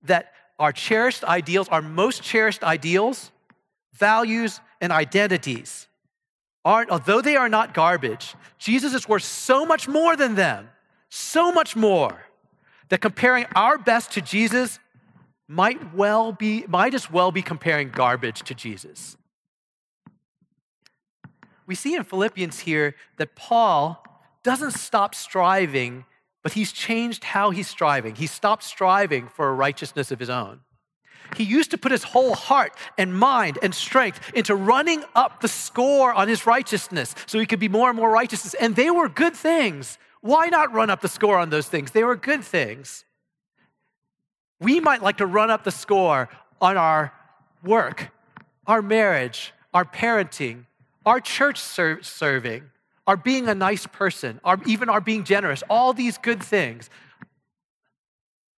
that 0.04 0.34
our 0.60 0.72
cherished 0.72 1.24
ideals, 1.24 1.68
our 1.70 1.82
most 1.82 2.22
cherished 2.22 2.64
ideals, 2.64 3.32
values, 3.94 4.62
and 4.80 4.92
identities, 4.92 5.88
aren't, 6.64 6.92
although 6.92 7.20
they 7.20 7.36
are 7.36 7.50
not 7.50 7.74
garbage, 7.74 8.36
Jesus 8.60 8.94
is 8.94 9.10
worth 9.10 9.24
so 9.24 9.66
much 9.66 9.88
more 9.88 10.16
than 10.16 10.36
them, 10.36 10.70
so 11.10 11.52
much 11.52 11.76
more, 11.76 12.28
that 12.90 13.02
comparing 13.02 13.48
our 13.56 13.80
best 13.80 14.12
to 14.12 14.22
Jesus 14.22 14.78
might 15.48 15.96
well 15.96 16.34
be, 16.34 16.66
might 16.68 16.94
as 16.94 17.10
well 17.10 17.32
be 17.32 17.42
comparing 17.42 17.90
garbage 17.90 18.44
to 18.44 18.54
Jesus 18.54 19.18
we 21.66 21.76
see 21.76 21.96
in 21.96 22.04
Philippians 22.04 22.60
here 22.60 22.96
that 23.18 23.36
Paul 23.36 24.04
doesn't 24.44 24.72
stop 24.72 25.16
striving, 25.16 26.06
but 26.42 26.54
he's 26.54 26.72
changed 26.72 27.24
how 27.24 27.52
he's 27.52 27.68
striving. 27.68 28.16
He 28.16 28.28
stopped 28.28 28.64
striving 28.64 29.28
for 29.28 29.48
a 29.48 29.54
righteousness 29.54 30.12
of 30.12 30.20
his 30.20 30.30
own. 30.30 30.60
He 31.38 31.44
used 31.44 31.72
to 31.72 31.78
put 31.78 31.92
his 31.92 32.04
whole 32.04 32.36
heart 32.36 32.76
and 32.98 33.18
mind 33.18 33.58
and 33.62 33.74
strength 33.74 34.32
into 34.36 34.56
running 34.56 35.04
up 35.16 35.42
the 35.42 35.48
score 35.48 36.14
on 36.14 36.28
his 36.28 36.46
righteousness 36.46 37.16
so 37.26 37.40
he 37.40 37.46
could 37.46 37.60
be 37.60 37.70
more 37.70 37.90
and 37.90 37.98
more 37.98 38.12
righteous. 38.12 38.54
And 38.56 38.76
they 38.76 38.92
were 38.92 39.10
good 39.10 39.36
things. 39.36 39.98
Why 40.22 40.48
not 40.48 40.74
run 40.74 40.90
up 40.90 41.02
the 41.02 41.08
score 41.08 41.38
on 41.38 41.50
those 41.50 41.68
things? 41.68 41.92
They 41.92 42.04
were 42.04 42.16
good 42.16 42.44
things. 42.44 43.06
We 44.60 44.80
might 44.80 45.02
like 45.02 45.18
to 45.18 45.26
run 45.26 45.50
up 45.50 45.64
the 45.64 45.72
score 45.72 46.30
on 46.62 46.78
our 46.78 47.14
work, 47.64 48.12
our 48.68 48.82
marriage, 48.82 49.54
our 49.74 49.86
parenting, 49.86 50.66
our 51.06 51.20
church 51.20 51.60
ser- 51.60 52.02
serving, 52.02 52.64
our 53.06 53.18
being 53.18 53.48
a 53.48 53.56
nice 53.56 53.86
person, 53.88 54.40
our, 54.44 54.60
even 54.66 54.90
our 54.90 55.02
being 55.02 55.24
generous, 55.24 55.64
all 55.70 55.94
these 55.94 56.18
good 56.18 56.42
things. 56.42 56.90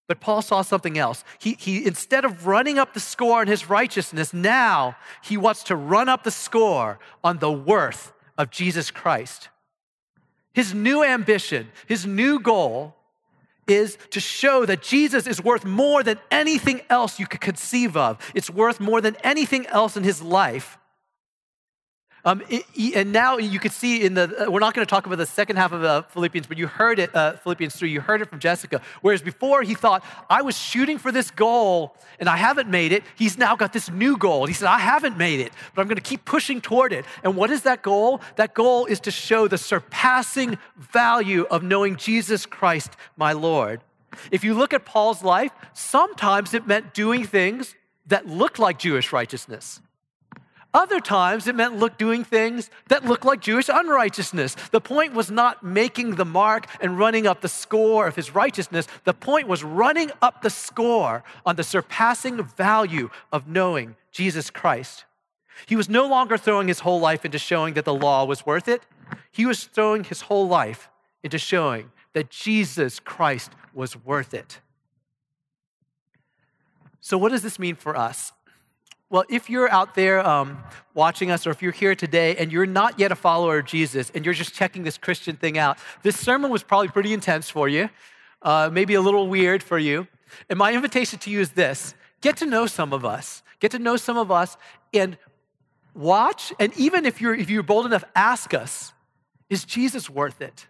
But 0.07 0.19
Paul 0.19 0.43
saw 0.43 0.61
something 0.61 0.97
else. 0.97 1.23
He, 1.39 1.53
he, 1.53 1.85
instead 1.85 2.25
of 2.25 2.45
running 2.45 2.77
up 2.77 2.93
the 2.93 2.99
score 2.99 3.41
on 3.41 3.47
his 3.47 3.69
righteousness, 3.69 4.33
now 4.33 4.95
he 5.23 5.35
wants 5.35 5.63
to 5.63 5.75
run 5.75 6.09
up 6.09 6.23
the 6.23 6.31
score 6.31 6.99
on 7.23 7.39
the 7.39 7.51
worth 7.51 8.13
of 8.37 8.51
Jesus 8.51 8.91
Christ. 8.91 9.49
His 10.53 10.73
new 10.73 11.03
ambition, 11.03 11.69
his 11.87 12.05
new 12.05 12.39
goal 12.39 12.95
is 13.67 13.97
to 14.11 14.19
show 14.19 14.65
that 14.65 14.83
Jesus 14.83 15.25
is 15.25 15.43
worth 15.43 15.65
more 15.65 16.03
than 16.03 16.19
anything 16.29 16.81
else 16.89 17.19
you 17.19 17.25
could 17.25 17.41
conceive 17.41 17.97
of. 17.97 18.19
It's 18.35 18.49
worth 18.49 18.79
more 18.79 19.01
than 19.01 19.17
anything 19.23 19.65
else 19.67 19.97
in 19.97 20.03
his 20.03 20.21
life. 20.21 20.77
Um, 22.25 22.41
and 22.95 23.11
now 23.11 23.37
you 23.37 23.59
can 23.59 23.69
see 23.69 24.03
in 24.03 24.15
the, 24.15 24.47
uh, 24.47 24.49
we're 24.49 24.59
not 24.59 24.73
going 24.73 24.83
to 24.85 24.89
talk 24.89 25.05
about 25.05 25.19
the 25.19 25.27
second 25.27 25.57
half 25.57 25.71
of 25.71 25.83
uh, 25.83 26.01
Philippians, 26.01 26.47
but 26.47 26.57
you 26.57 26.65
heard 26.65 26.97
it, 26.97 27.15
uh, 27.15 27.33
Philippians 27.33 27.75
3, 27.75 27.91
you 27.91 28.01
heard 28.01 28.19
it 28.19 28.29
from 28.29 28.39
Jessica. 28.39 28.81
Whereas 29.01 29.21
before 29.21 29.61
he 29.61 29.75
thought, 29.75 30.03
I 30.27 30.41
was 30.41 30.57
shooting 30.57 30.97
for 30.97 31.11
this 31.11 31.29
goal 31.29 31.95
and 32.19 32.27
I 32.27 32.37
haven't 32.37 32.67
made 32.67 32.91
it. 32.91 33.03
He's 33.15 33.37
now 33.37 33.55
got 33.55 33.73
this 33.73 33.91
new 33.91 34.17
goal. 34.17 34.47
He 34.47 34.53
said, 34.53 34.67
I 34.67 34.79
haven't 34.79 35.17
made 35.17 35.39
it, 35.39 35.53
but 35.75 35.81
I'm 35.81 35.87
going 35.87 35.97
to 35.97 36.01
keep 36.01 36.25
pushing 36.25 36.61
toward 36.61 36.93
it. 36.93 37.05
And 37.23 37.35
what 37.35 37.51
is 37.51 37.61
that 37.61 37.83
goal? 37.83 38.21
That 38.37 38.55
goal 38.55 38.85
is 38.85 38.99
to 39.01 39.11
show 39.11 39.47
the 39.47 39.59
surpassing 39.59 40.57
value 40.77 41.45
of 41.51 41.61
knowing 41.61 41.95
Jesus 41.95 42.47
Christ, 42.47 42.91
my 43.15 43.33
Lord. 43.33 43.81
If 44.31 44.43
you 44.43 44.55
look 44.55 44.73
at 44.73 44.83
Paul's 44.83 45.23
life, 45.23 45.51
sometimes 45.73 46.55
it 46.55 46.65
meant 46.65 46.95
doing 46.95 47.23
things 47.23 47.75
that 48.07 48.25
looked 48.25 48.57
like 48.57 48.79
Jewish 48.79 49.13
righteousness. 49.13 49.79
Other 50.75 50.99
times 50.99 51.47
it 51.47 51.55
meant 51.55 51.77
look 51.77 51.97
doing 51.97 52.25
things 52.25 52.69
that 52.89 53.05
looked 53.05 53.23
like 53.23 53.39
Jewish 53.39 53.69
unrighteousness. 53.69 54.57
The 54.71 54.81
point 54.81 55.13
was 55.13 55.31
not 55.31 55.63
making 55.63 56.15
the 56.15 56.25
mark 56.25 56.67
and 56.81 56.99
running 56.99 57.25
up 57.25 57.39
the 57.39 57.47
score 57.47 58.07
of 58.07 58.17
his 58.17 58.35
righteousness. 58.35 58.85
The 59.05 59.13
point 59.13 59.47
was 59.47 59.63
running 59.63 60.11
up 60.21 60.41
the 60.41 60.49
score 60.49 61.23
on 61.45 61.55
the 61.55 61.63
surpassing 61.63 62.43
value 62.43 63.09
of 63.31 63.47
knowing 63.47 63.95
Jesus 64.11 64.49
Christ. 64.49 65.05
He 65.65 65.77
was 65.77 65.87
no 65.87 66.09
longer 66.09 66.37
throwing 66.37 66.67
his 66.67 66.81
whole 66.81 66.99
life 66.99 67.23
into 67.23 67.39
showing 67.39 67.75
that 67.75 67.85
the 67.85 67.93
law 67.93 68.25
was 68.25 68.45
worth 68.45 68.67
it. 68.67 68.81
He 69.31 69.45
was 69.45 69.63
throwing 69.63 70.03
his 70.03 70.23
whole 70.23 70.45
life 70.45 70.89
into 71.23 71.37
showing 71.37 71.93
that 72.11 72.29
Jesus 72.29 72.99
Christ 72.99 73.53
was 73.73 73.95
worth 73.95 74.33
it. 74.33 74.59
So, 76.99 77.17
what 77.17 77.31
does 77.31 77.43
this 77.43 77.59
mean 77.59 77.75
for 77.75 77.95
us? 77.95 78.33
Well, 79.09 79.23
if 79.29 79.51
you're 79.51 79.71
out 79.71 79.93
there 79.93 80.25
um, 80.25 80.63
watching 80.95 81.29
us, 81.29 81.45
or 81.45 81.51
if 81.51 81.61
you're 81.61 81.71
here 81.71 81.93
today 81.93 82.35
and 82.37 82.51
you're 82.51 82.65
not 82.65 82.99
yet 82.99 83.11
a 83.11 83.15
follower 83.15 83.59
of 83.59 83.65
Jesus 83.65 84.11
and 84.15 84.25
you're 84.25 84.33
just 84.33 84.53
checking 84.53 84.83
this 84.83 84.97
Christian 84.97 85.35
thing 85.35 85.59
out, 85.59 85.77
this 86.01 86.19
sermon 86.19 86.49
was 86.49 86.63
probably 86.63 86.87
pretty 86.87 87.13
intense 87.13 87.49
for 87.49 87.69
you, 87.69 87.89
uh, 88.41 88.69
maybe 88.71 88.95
a 88.95 89.01
little 89.01 89.27
weird 89.27 89.61
for 89.61 89.77
you. 89.77 90.07
And 90.49 90.57
my 90.57 90.73
invitation 90.73 91.19
to 91.19 91.29
you 91.29 91.39
is 91.39 91.51
this 91.51 91.93
get 92.21 92.37
to 92.37 92.47
know 92.47 92.65
some 92.65 92.93
of 92.93 93.05
us, 93.05 93.43
get 93.59 93.71
to 93.71 93.79
know 93.79 93.95
some 93.95 94.17
of 94.17 94.31
us, 94.31 94.57
and 94.91 95.17
watch. 95.93 96.51
And 96.59 96.75
even 96.75 97.05
if 97.05 97.21
you're, 97.21 97.35
if 97.35 97.49
you're 97.49 97.63
bold 97.63 97.85
enough, 97.85 98.03
ask 98.15 98.55
us, 98.55 98.91
is 99.51 99.65
Jesus 99.65 100.09
worth 100.09 100.41
it? 100.41 100.65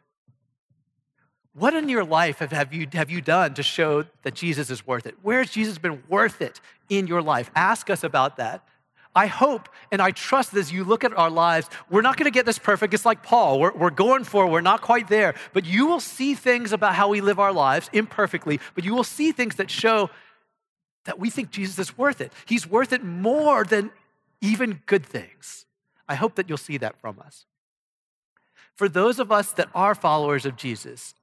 What 1.54 1.74
in 1.74 1.88
your 1.88 2.04
life 2.04 2.40
have, 2.40 2.52
have, 2.52 2.74
you, 2.74 2.86
have 2.92 3.10
you 3.10 3.22
done 3.22 3.54
to 3.54 3.64
show 3.64 4.04
that 4.24 4.34
Jesus 4.36 4.70
is 4.70 4.86
worth 4.86 5.06
it? 5.06 5.16
Where 5.22 5.40
has 5.40 5.52
Jesus 5.52 5.78
been 5.78 6.04
worth 6.10 6.42
it 6.42 6.60
in 6.90 7.08
your 7.08 7.22
life? 7.22 7.52
Ask 7.56 7.90
us 7.90 8.04
about 8.04 8.38
that. 8.38 8.64
I 9.16 9.28
hope 9.28 9.70
and 9.92 10.02
I 10.02 10.12
trust 10.12 10.52
that 10.52 10.60
as 10.60 10.74
you 10.74 10.84
look 10.84 11.06
at 11.06 11.18
our 11.18 11.30
lives, 11.30 11.70
we're 11.90 12.02
not 12.02 12.18
going 12.18 12.26
to 12.26 12.32
get 12.32 12.46
this 12.46 12.60
perfect. 12.60 12.94
It's 12.94 13.06
like 13.06 13.24
Paul. 13.24 13.62
We're, 13.62 13.72
we're 13.72 13.90
going 13.90 14.26
for, 14.26 14.46
we're 14.46 14.60
not 14.60 14.82
quite 14.82 15.08
there. 15.08 15.36
But 15.54 15.66
you 15.66 15.88
will 15.88 16.02
see 16.02 16.34
things 16.34 16.74
about 16.74 16.96
how 16.96 17.08
we 17.08 17.22
live 17.22 17.40
our 17.40 17.54
lives 17.54 17.90
imperfectly, 17.94 18.60
but 18.74 18.84
you 18.84 18.94
will 18.94 19.06
see 19.06 19.32
things 19.32 19.56
that 19.56 19.72
show 19.72 20.10
that 21.06 21.18
we 21.18 21.30
think 21.30 21.50
Jesus 21.50 21.80
is 21.80 21.98
worth 21.98 22.20
it. 22.20 22.34
He's 22.46 22.68
worth 22.68 22.92
it 22.92 23.04
more 23.04 23.64
than 23.64 23.92
even 24.42 24.82
good 24.86 25.06
things. 25.06 25.66
I 26.10 26.16
hope 26.16 26.36
that 26.36 26.50
you'll 26.50 26.58
see 26.58 26.78
that 26.78 27.00
from 27.00 27.20
us. 27.26 27.46
For 28.76 28.90
those 28.90 29.20
of 29.20 29.32
us 29.32 29.52
that 29.54 29.70
are 29.74 29.96
followers 29.96 30.46
of 30.46 30.58
Jesus, 30.58 31.16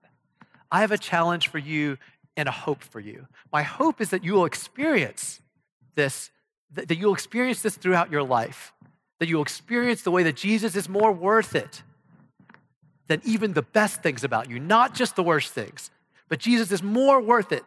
I 0.70 0.81
have 0.81 0.92
a 0.92 0.98
challenge 0.98 1.48
for 1.48 1.59
you 1.59 1.98
and 2.38 2.48
a 2.48 2.53
hope 2.53 2.83
for 2.83 3.01
you. 3.01 3.27
My 3.53 3.62
hope 3.62 4.01
is 4.01 4.09
that 4.11 4.25
you 4.25 4.33
will 4.33 4.46
experience 4.46 5.41
this, 5.94 6.31
that 6.72 6.90
you'll 6.96 7.14
experience 7.14 7.62
this 7.62 7.76
throughout 7.76 8.11
your 8.11 8.22
life, 8.22 8.72
that 9.18 9.28
you'll 9.28 9.42
experience 9.42 10.02
the 10.02 10.11
way 10.11 10.22
that 10.22 10.37
Jesus 10.37 10.74
is 10.76 10.88
more 10.88 11.12
worth 11.12 11.55
it 11.55 11.83
than 13.09 13.20
even 13.24 13.52
the 13.52 13.62
best 13.62 14.02
things 14.02 14.24
about 14.24 14.48
you, 14.48 14.59
not 14.59 14.94
just 14.94 15.16
the 15.16 15.22
worst 15.22 15.52
things, 15.52 15.90
but 16.28 16.38
Jesus 16.38 16.72
is 16.72 16.83
more 16.83 17.20
worth 17.20 17.52
it 17.52 17.64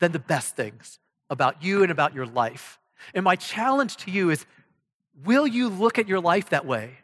than 0.00 0.12
the 0.12 0.18
best 0.18 0.56
things 0.56 0.98
about 1.30 1.62
you 1.62 1.82
and 1.82 1.90
about 1.90 2.14
your 2.14 2.26
life. 2.26 2.78
And 3.14 3.24
my 3.24 3.36
challenge 3.36 3.96
to 3.98 4.10
you 4.10 4.30
is 4.30 4.44
will 5.24 5.46
you 5.46 5.68
look 5.68 5.98
at 5.98 6.08
your 6.08 6.20
life 6.20 6.50
that 6.50 6.66
way? 6.66 6.98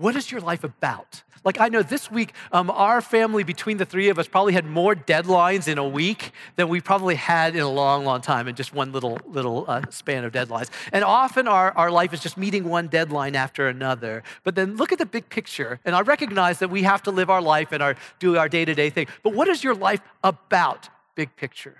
What 0.00 0.16
is 0.16 0.32
your 0.32 0.40
life 0.40 0.64
about? 0.64 1.22
Like, 1.44 1.60
I 1.60 1.68
know 1.68 1.82
this 1.82 2.10
week, 2.10 2.32
um, 2.52 2.70
our 2.70 3.02
family, 3.02 3.44
between 3.44 3.76
the 3.76 3.84
three 3.84 4.08
of 4.08 4.18
us, 4.18 4.26
probably 4.26 4.54
had 4.54 4.64
more 4.64 4.94
deadlines 4.94 5.68
in 5.68 5.76
a 5.76 5.86
week 5.86 6.32
than 6.56 6.70
we 6.70 6.80
probably 6.80 7.16
had 7.16 7.54
in 7.54 7.60
a 7.60 7.68
long, 7.68 8.06
long 8.06 8.22
time 8.22 8.48
in 8.48 8.54
just 8.54 8.72
one 8.72 8.92
little, 8.92 9.18
little 9.26 9.66
uh, 9.68 9.82
span 9.90 10.24
of 10.24 10.32
deadlines. 10.32 10.70
And 10.90 11.04
often 11.04 11.46
our, 11.46 11.72
our 11.72 11.90
life 11.90 12.14
is 12.14 12.20
just 12.20 12.38
meeting 12.38 12.64
one 12.64 12.86
deadline 12.86 13.36
after 13.36 13.68
another. 13.68 14.22
But 14.42 14.54
then 14.54 14.76
look 14.76 14.90
at 14.90 14.98
the 14.98 15.04
big 15.04 15.28
picture. 15.28 15.80
And 15.84 15.94
I 15.94 16.00
recognize 16.00 16.60
that 16.60 16.70
we 16.70 16.82
have 16.84 17.02
to 17.02 17.10
live 17.10 17.28
our 17.28 17.42
life 17.42 17.70
and 17.70 17.82
our, 17.82 17.94
do 18.20 18.38
our 18.38 18.48
day 18.48 18.64
to 18.64 18.74
day 18.74 18.88
thing. 18.88 19.06
But 19.22 19.34
what 19.34 19.48
is 19.48 19.62
your 19.62 19.74
life 19.74 20.00
about, 20.24 20.88
big 21.14 21.36
picture? 21.36 21.76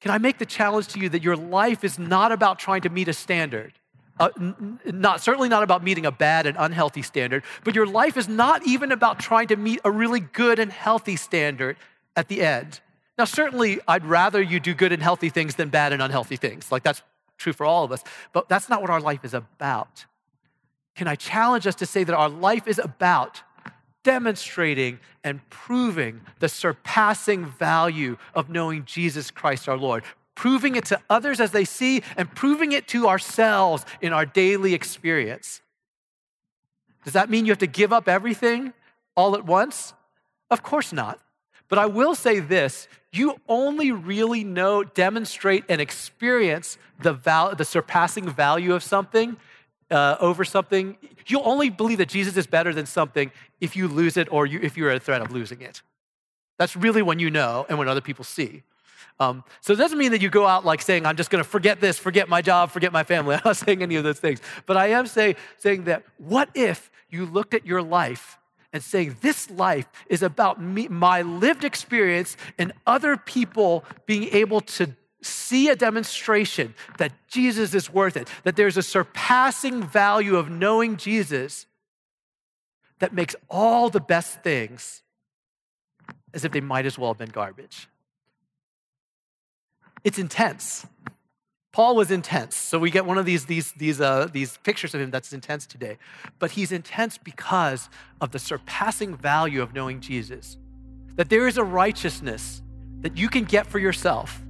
Can 0.00 0.12
I 0.12 0.18
make 0.18 0.38
the 0.38 0.46
challenge 0.46 0.86
to 0.88 1.00
you 1.00 1.08
that 1.08 1.24
your 1.24 1.36
life 1.36 1.82
is 1.82 1.98
not 1.98 2.30
about 2.30 2.60
trying 2.60 2.82
to 2.82 2.88
meet 2.88 3.08
a 3.08 3.14
standard? 3.14 3.79
Uh, 4.18 4.28
not 4.84 5.20
certainly 5.22 5.48
not 5.48 5.62
about 5.62 5.82
meeting 5.82 6.04
a 6.04 6.12
bad 6.12 6.46
and 6.46 6.56
unhealthy 6.58 7.00
standard, 7.00 7.42
but 7.64 7.74
your 7.74 7.86
life 7.86 8.16
is 8.16 8.28
not 8.28 8.66
even 8.66 8.92
about 8.92 9.18
trying 9.18 9.48
to 9.48 9.56
meet 9.56 9.80
a 9.84 9.90
really 9.90 10.20
good 10.20 10.58
and 10.58 10.70
healthy 10.70 11.16
standard 11.16 11.76
at 12.16 12.28
the 12.28 12.42
end. 12.42 12.80
Now, 13.16 13.24
certainly, 13.24 13.80
I'd 13.88 14.04
rather 14.04 14.42
you 14.42 14.60
do 14.60 14.74
good 14.74 14.92
and 14.92 15.02
healthy 15.02 15.30
things 15.30 15.54
than 15.54 15.68
bad 15.68 15.92
and 15.92 16.02
unhealthy 16.02 16.36
things. 16.36 16.70
Like 16.70 16.82
that's 16.82 17.02
true 17.38 17.52
for 17.52 17.64
all 17.64 17.84
of 17.84 17.92
us, 17.92 18.04
but 18.32 18.48
that's 18.48 18.68
not 18.68 18.80
what 18.80 18.90
our 18.90 19.00
life 19.00 19.24
is 19.24 19.34
about. 19.34 20.04
Can 20.96 21.08
I 21.08 21.14
challenge 21.14 21.66
us 21.66 21.74
to 21.76 21.86
say 21.86 22.04
that 22.04 22.14
our 22.14 22.28
life 22.28 22.66
is 22.66 22.78
about 22.78 23.42
demonstrating 24.02 24.98
and 25.24 25.48
proving 25.50 26.20
the 26.38 26.48
surpassing 26.48 27.46
value 27.46 28.16
of 28.34 28.48
knowing 28.48 28.84
Jesus 28.84 29.30
Christ 29.30 29.68
our 29.68 29.76
Lord, 29.76 30.04
proving 30.40 30.74
it 30.74 30.86
to 30.86 30.98
others 31.10 31.38
as 31.38 31.50
they 31.50 31.66
see, 31.66 32.02
and 32.16 32.34
proving 32.34 32.72
it 32.72 32.88
to 32.88 33.06
ourselves 33.06 33.84
in 34.00 34.10
our 34.10 34.24
daily 34.24 34.72
experience. 34.72 35.60
Does 37.04 37.12
that 37.12 37.28
mean 37.28 37.44
you 37.44 37.52
have 37.52 37.58
to 37.58 37.66
give 37.66 37.92
up 37.92 38.08
everything 38.08 38.72
all 39.14 39.34
at 39.34 39.44
once? 39.44 39.92
Of 40.50 40.62
course 40.62 40.94
not. 40.94 41.20
But 41.68 41.78
I 41.78 41.84
will 41.84 42.14
say 42.14 42.40
this 42.40 42.88
you 43.12 43.38
only 43.48 43.92
really 43.92 44.42
know, 44.42 44.82
demonstrate, 44.82 45.64
and 45.68 45.78
experience 45.78 46.78
the, 47.02 47.12
val- 47.12 47.54
the 47.54 47.66
surpassing 47.66 48.26
value 48.26 48.72
of 48.72 48.82
something 48.82 49.36
uh, 49.90 50.16
over 50.20 50.42
something. 50.46 50.96
You'll 51.26 51.46
only 51.46 51.68
believe 51.68 51.98
that 51.98 52.08
Jesus 52.08 52.38
is 52.38 52.46
better 52.46 52.72
than 52.72 52.86
something 52.86 53.30
if 53.60 53.76
you 53.76 53.88
lose 53.88 54.16
it 54.16 54.26
or 54.32 54.46
you, 54.46 54.58
if 54.62 54.78
you're 54.78 54.88
at 54.88 54.96
a 54.96 55.00
threat 55.00 55.20
of 55.20 55.32
losing 55.32 55.60
it. 55.60 55.82
That's 56.56 56.76
really 56.76 57.02
when 57.02 57.18
you 57.18 57.30
know 57.30 57.66
and 57.68 57.78
when 57.78 57.88
other 57.88 58.00
people 58.00 58.24
see. 58.24 58.62
Um, 59.18 59.44
so 59.60 59.72
it 59.72 59.76
doesn't 59.76 59.98
mean 59.98 60.12
that 60.12 60.22
you 60.22 60.30
go 60.30 60.46
out 60.46 60.64
like 60.64 60.82
saying, 60.82 61.06
I'm 61.06 61.16
just 61.16 61.30
going 61.30 61.42
to 61.42 61.48
forget 61.48 61.80
this, 61.80 61.98
forget 61.98 62.28
my 62.28 62.42
job, 62.42 62.70
forget 62.70 62.92
my 62.92 63.04
family. 63.04 63.34
I'm 63.36 63.42
not 63.44 63.56
saying 63.56 63.82
any 63.82 63.96
of 63.96 64.04
those 64.04 64.20
things. 64.20 64.40
But 64.66 64.76
I 64.76 64.88
am 64.88 65.06
say, 65.06 65.36
saying 65.58 65.84
that 65.84 66.04
what 66.18 66.48
if 66.54 66.90
you 67.10 67.26
looked 67.26 67.54
at 67.54 67.66
your 67.66 67.82
life 67.82 68.38
and 68.72 68.82
saying, 68.82 69.16
This 69.20 69.50
life 69.50 69.86
is 70.08 70.22
about 70.22 70.62
me, 70.62 70.88
my 70.88 71.22
lived 71.22 71.64
experience 71.64 72.36
and 72.58 72.72
other 72.86 73.16
people 73.16 73.84
being 74.06 74.28
able 74.32 74.60
to 74.62 74.94
see 75.22 75.68
a 75.68 75.76
demonstration 75.76 76.74
that 76.98 77.12
Jesus 77.28 77.74
is 77.74 77.92
worth 77.92 78.16
it, 78.16 78.28
that 78.44 78.56
there's 78.56 78.76
a 78.76 78.82
surpassing 78.82 79.82
value 79.82 80.36
of 80.36 80.50
knowing 80.50 80.96
Jesus 80.96 81.66
that 83.00 83.12
makes 83.12 83.34
all 83.48 83.90
the 83.90 84.00
best 84.00 84.42
things 84.42 85.02
as 86.32 86.44
if 86.44 86.52
they 86.52 86.60
might 86.60 86.86
as 86.86 86.98
well 86.98 87.10
have 87.10 87.18
been 87.18 87.30
garbage. 87.30 87.88
It's 90.04 90.18
intense. 90.18 90.86
Paul 91.72 91.94
was 91.94 92.10
intense. 92.10 92.56
So 92.56 92.78
we 92.78 92.90
get 92.90 93.06
one 93.06 93.18
of 93.18 93.26
these, 93.26 93.46
these, 93.46 93.72
these, 93.72 94.00
uh, 94.00 94.28
these 94.32 94.58
pictures 94.58 94.94
of 94.94 95.00
him 95.00 95.10
that's 95.10 95.32
intense 95.32 95.66
today. 95.66 95.98
But 96.38 96.52
he's 96.52 96.72
intense 96.72 97.16
because 97.16 97.88
of 98.20 98.32
the 98.32 98.38
surpassing 98.38 99.16
value 99.16 99.62
of 99.62 99.72
knowing 99.72 100.00
Jesus. 100.00 100.56
That 101.14 101.28
there 101.28 101.46
is 101.46 101.58
a 101.58 101.64
righteousness 101.64 102.62
that 103.02 103.16
you 103.16 103.28
can 103.28 103.44
get 103.44 103.66
for 103.66 103.78
yourself. 103.78 104.42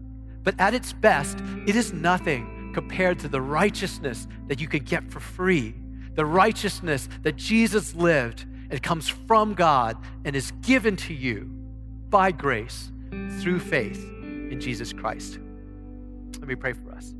But 0.43 0.59
at 0.59 0.73
its 0.73 0.93
best, 0.93 1.39
it 1.67 1.77
is 1.77 1.93
nothing 1.93 2.73
compared 2.73 3.19
to 3.19 3.29
the 3.29 3.41
righteousness 3.41 4.27
that 4.47 4.61
you 4.61 4.69
can 4.69 4.85
get 4.85 5.11
for 5.11 5.21
free. 5.21 5.75
The 6.15 6.25
righteousness 6.25 7.09
that 7.23 7.37
Jesus 7.37 7.95
lived 7.95 8.47
and 8.71 8.83
comes 8.83 9.09
from 9.09 9.53
God 9.55 9.97
and 10.25 10.35
is 10.35 10.53
given 10.63 10.97
to 10.97 11.13
you 11.13 11.51
by 12.09 12.33
grace 12.33 12.91
through 13.41 13.61
faith 13.61 14.20
in 14.51 14.61
Jesus 14.61 14.93
Christ. 14.93 15.39
Let 16.39 16.47
me 16.49 16.55
pray 16.55 16.73
for 16.73 16.93
us. 16.93 17.15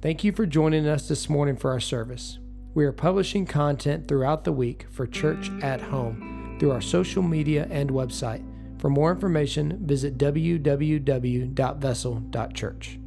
Thank 0.00 0.24
you 0.24 0.32
for 0.32 0.46
joining 0.46 0.88
us 0.88 1.06
this 1.08 1.28
morning 1.30 1.56
for 1.56 1.70
our 1.70 1.80
service. 1.80 2.38
We 2.74 2.84
are 2.84 2.92
publishing 2.92 3.46
content 3.46 4.08
throughout 4.08 4.44
the 4.44 4.52
week 4.52 4.86
for 4.90 5.06
Church 5.06 5.50
at 5.62 5.80
Home 5.80 6.56
through 6.58 6.72
our 6.72 6.80
social 6.80 7.22
media 7.22 7.68
and 7.70 7.90
website. 7.90 8.42
For 8.78 8.90
more 8.90 9.12
information, 9.12 9.86
visit 9.86 10.18
www.vessel.church. 10.18 12.98